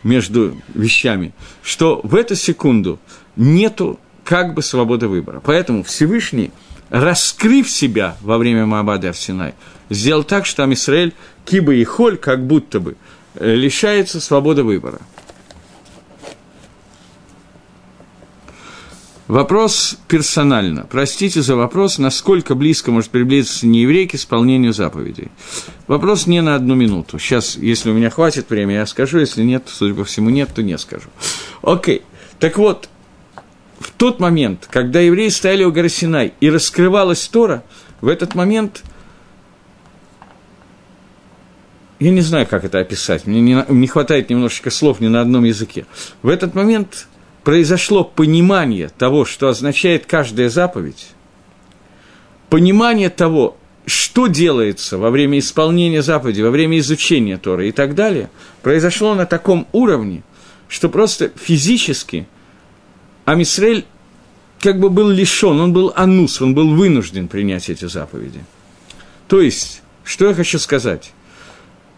[0.03, 1.33] между вещами,
[1.63, 2.99] что в эту секунду
[3.35, 5.41] нету как бы свободы выбора.
[5.43, 6.51] Поэтому Всевышний,
[6.89, 9.53] раскрыв себя во время Маабада Арсинай,
[9.89, 11.13] сделал так, что Амисраэль,
[11.45, 12.95] Киба и Холь, как будто бы,
[13.35, 14.99] э, лишается свободы выбора.
[19.27, 20.87] Вопрос персонально.
[20.89, 25.29] Простите за вопрос, насколько близко может приблизиться нееврей к исполнению заповедей.
[25.87, 27.19] Вопрос не на одну минуту.
[27.19, 29.19] Сейчас, если у меня хватит времени, я скажу.
[29.19, 31.09] Если нет, судя по всему, нет, то не скажу.
[31.61, 32.03] Окей.
[32.39, 32.87] Так вот,
[33.79, 35.89] в тот момент, когда евреи стояли у горы
[36.39, 37.63] и раскрывалась Тора,
[37.99, 38.83] в этот момент
[41.99, 45.43] я не знаю, как это описать, мне не, не хватает немножечко слов ни на одном
[45.43, 45.85] языке.
[46.21, 47.07] В этот момент
[47.47, 51.07] произошло понимание того, что означает каждая заповедь,
[52.49, 58.29] понимание того, что делается во время исполнения заповеди, во время изучения Торы и так далее,
[58.63, 60.23] произошло на таком уровне,
[60.67, 62.27] что просто физически
[63.23, 63.85] Амисрель
[64.59, 68.43] как бы был лишен, он был анус, он был вынужден принять эти заповеди.
[69.29, 71.13] То есть, что я хочу сказать?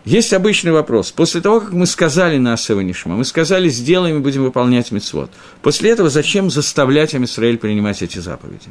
[0.10, 1.12] Есть обычный вопрос.
[1.12, 5.30] После того, как мы сказали на Асеванишма, мы сказали, сделаем и будем выполнять мецвод.
[5.62, 8.70] После этого зачем заставлять Амисраэль принимать эти заповеди?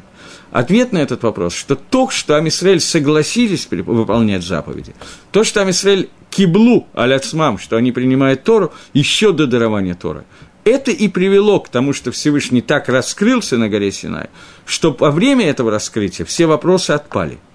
[0.51, 4.93] Ответ на этот вопрос, что то, что Амисраэль согласились выполнять заповеди,
[5.31, 10.25] то, что Амисраэль киблу аляцмам, что они принимают Тору, еще до дарования Торы,
[10.65, 14.29] это и привело к тому, что Всевышний так раскрылся на горе Синай,
[14.65, 17.37] что во время этого раскрытия все вопросы отпали–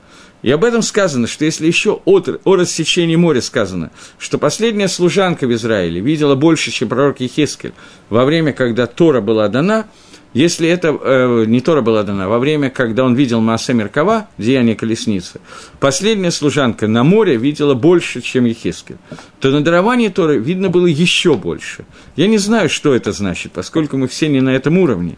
[0.45, 5.47] и об этом сказано, что если еще от, о рассечении моря сказано, что последняя служанка
[5.47, 7.73] в Израиле видела больше, чем пророк Ехескель
[8.11, 9.87] во время, когда Тора была дана,
[10.35, 14.77] если это э, не Тора была дана, во время, когда он видел Маасе Меркава, деяние
[14.77, 15.41] колесницы,
[15.81, 18.99] последняя служанка на море видела больше, чем Ехескель,
[19.41, 21.87] то на даровании Торы видно было еще больше.
[22.17, 25.17] Я не знаю, что это значит, поскольку мы все не на этом уровне,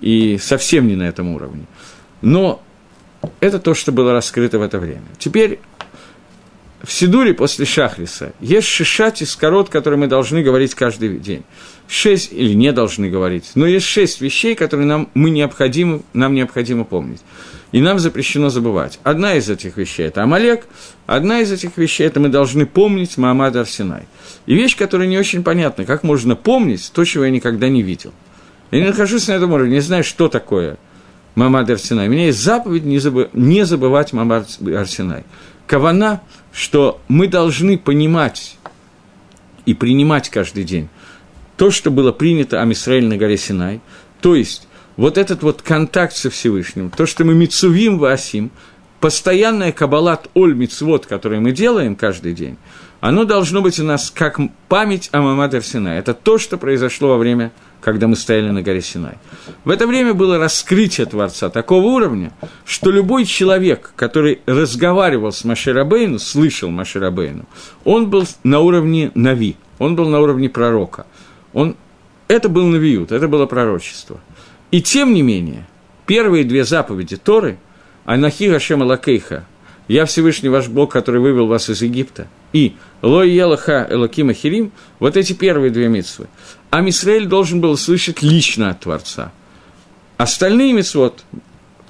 [0.00, 1.66] и совсем не на этом уровне.
[2.22, 2.62] Но
[3.40, 5.04] это то, что было раскрыто в это время.
[5.18, 5.60] Теперь
[6.82, 11.44] в Сидуре после Шахриса есть шишат из корот, которые мы должны говорить каждый день.
[11.86, 16.84] Шесть, или не должны говорить, но есть шесть вещей, которые нам, мы необходимы, нам необходимо
[16.84, 17.20] помнить.
[17.70, 18.98] и нам запрещено забывать.
[19.02, 20.66] Одна из этих вещей– это Амалек,
[21.06, 24.02] одна из этих вещей– это мы должны помнить Маамад Арсенай.
[24.46, 28.12] И вещь, которая не очень понятна, как можно помнить то, чего я никогда не видел.
[28.70, 30.76] Я не нахожусь на этом уровне, не знаю, что такое
[31.34, 32.08] Мамад Арсенай.
[32.08, 35.24] У меня есть заповедь не, забы, не забывать Мамад Арсенай.
[35.66, 36.20] Кавана,
[36.52, 38.56] что мы должны понимать
[39.64, 40.88] и принимать каждый день
[41.56, 43.80] то, что было принято Амисраэль на горе Синай,
[44.20, 44.66] то есть
[44.96, 48.50] вот этот вот контакт со Всевышним, то, что мы мицувим васим,
[49.00, 52.56] постоянная кабалат оль мицвод, который мы делаем каждый день,
[53.00, 55.98] оно должно быть у нас как память о Мамад Синай.
[55.98, 57.52] Это то, что произошло во время,
[57.82, 59.18] когда мы стояли на горе Синай.
[59.64, 62.32] В это время было раскрытие Творца такого уровня,
[62.64, 67.44] что любой человек, который разговаривал с Маширабейну, слышал Маширабейну,
[67.84, 71.06] он был на уровне Нави, он был на уровне пророка.
[71.52, 71.76] Он,
[72.28, 74.18] это был Навиют, это было пророчество–
[74.72, 75.66] и тем не менее,
[76.06, 77.58] первые две заповеди Торы,
[78.06, 79.44] Анахи Гашем Лакейха,
[79.88, 85.16] «Я Всевышний ваш Бог, который вывел вас из Египта», и «Лой Елаха Элакима Хирим», вот
[85.16, 86.28] эти первые две митсвы,
[86.70, 89.32] а Мисраэль должен был слышать лично от Творца.
[90.16, 91.24] Остальные митсвот,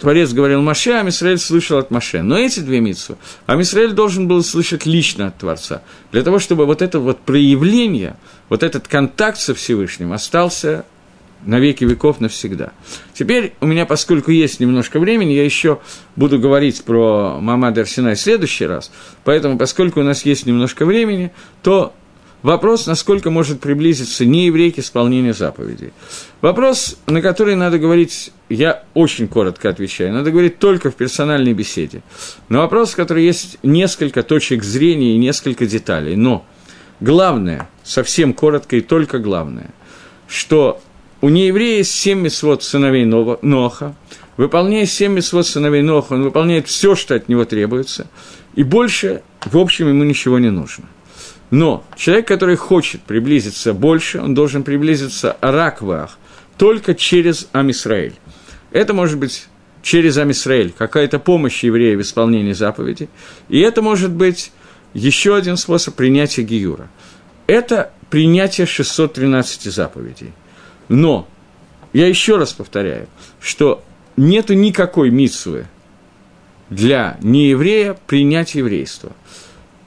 [0.02, 2.22] Творец говорил Маше, а Мисраэль слышал от Маше.
[2.22, 3.16] Но эти две митсвы,
[3.46, 8.16] а Мисраэль должен был слышать лично от Творца, для того, чтобы вот это вот проявление,
[8.48, 10.84] вот этот контакт со Всевышним остался
[11.44, 12.72] на веки веков навсегда.
[13.14, 15.80] Теперь у меня, поскольку есть немножко времени, я еще
[16.16, 18.92] буду говорить про Мамад Арсенай в следующий раз.
[19.24, 21.32] Поэтому, поскольку у нас есть немножко времени,
[21.62, 21.92] то
[22.42, 25.92] вопрос, насколько может приблизиться нееврей к исполнению заповедей.
[26.40, 32.02] Вопрос, на который надо говорить, я очень коротко отвечаю, надо говорить только в персональной беседе.
[32.48, 36.16] Но вопрос, в который есть несколько точек зрения и несколько деталей.
[36.16, 36.44] Но
[37.00, 39.70] главное, совсем коротко и только главное,
[40.28, 40.80] что
[41.22, 43.94] у нееврея есть семь мисвод сыновей Ноха.
[44.36, 48.08] Выполняя семь мисвод сыновей Ноха, он выполняет все, что от него требуется,
[48.54, 50.84] и больше, в общем, ему ничего не нужно.
[51.50, 56.18] Но человек, который хочет приблизиться больше, он должен приблизиться раквах
[56.58, 58.14] только через Амисраэль.
[58.72, 59.46] Это может быть
[59.82, 63.08] через Амисраэль, какая-то помощь еврея в исполнении заповеди.
[63.48, 64.50] И это может быть
[64.94, 66.88] еще один способ принятия Гиюра.
[67.46, 70.32] Это принятие 613 заповедей.
[70.88, 71.28] Но,
[71.92, 73.08] я еще раз повторяю,
[73.40, 73.82] что
[74.16, 75.66] нету никакой митсвы
[76.70, 79.12] для нееврея принять еврейство.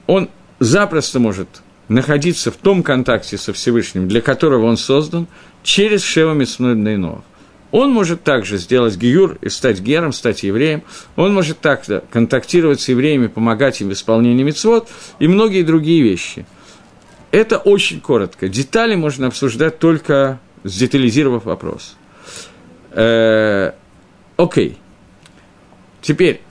[0.07, 0.29] Он
[0.59, 1.47] запросто может
[1.87, 5.27] находиться в том контакте со Всевышним, для которого он создан,
[5.63, 7.23] через Шева Митсмойднейнова.
[7.71, 10.83] Он может также сделать гиюр и стать гером, стать евреем.
[11.15, 14.87] Он может также контактировать с евреями, помогать им в исполнении мецвод
[15.19, 16.45] и многие другие вещи.
[17.31, 18.47] Это очень коротко.
[18.47, 21.95] Детали можно обсуждать только сдетализировав вопрос.
[22.91, 23.71] Э,
[24.35, 24.77] окей.
[26.01, 26.41] Теперь,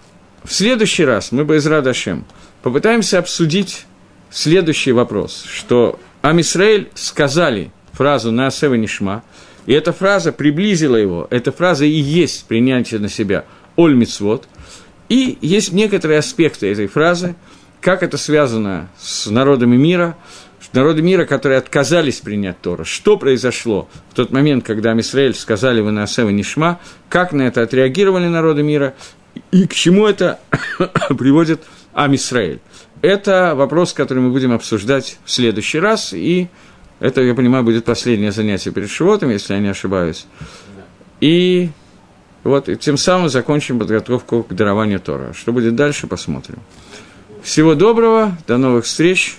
[0.45, 2.25] в следующий раз мы бы из Радашем
[2.63, 3.87] попытаемся обсудить
[4.31, 9.23] следующий вопрос, что Амисраэль сказали фразу на Нишма,
[9.67, 13.45] и эта фраза приблизила его, эта фраза и есть принятие на себя
[13.77, 13.97] Оль
[15.09, 17.35] и есть некоторые аспекты этой фразы,
[17.81, 20.17] как это связано с народами мира–
[20.75, 22.85] народы мира, которые отказались принять Тору.
[22.85, 27.63] Что произошло в тот момент, когда Амисраэль сказали вы на Асева Нишма, как на это
[27.63, 28.95] отреагировали народы мира,
[29.51, 30.39] и к чему это
[31.19, 31.63] приводит
[31.93, 32.61] Амисраэль.
[33.03, 36.49] Это вопрос, который мы будем обсуждать в следующий раз, и
[37.01, 40.27] это, я понимаю, будет последнее занятие перед Шивотом, если я не ошибаюсь.
[41.21, 41.71] И
[42.45, 45.33] вот, и тем самым закончим подготовку к дарованию Тора.
[45.33, 46.59] Что будет дальше, посмотрим.
[47.43, 49.37] Всего доброго, до новых встреч.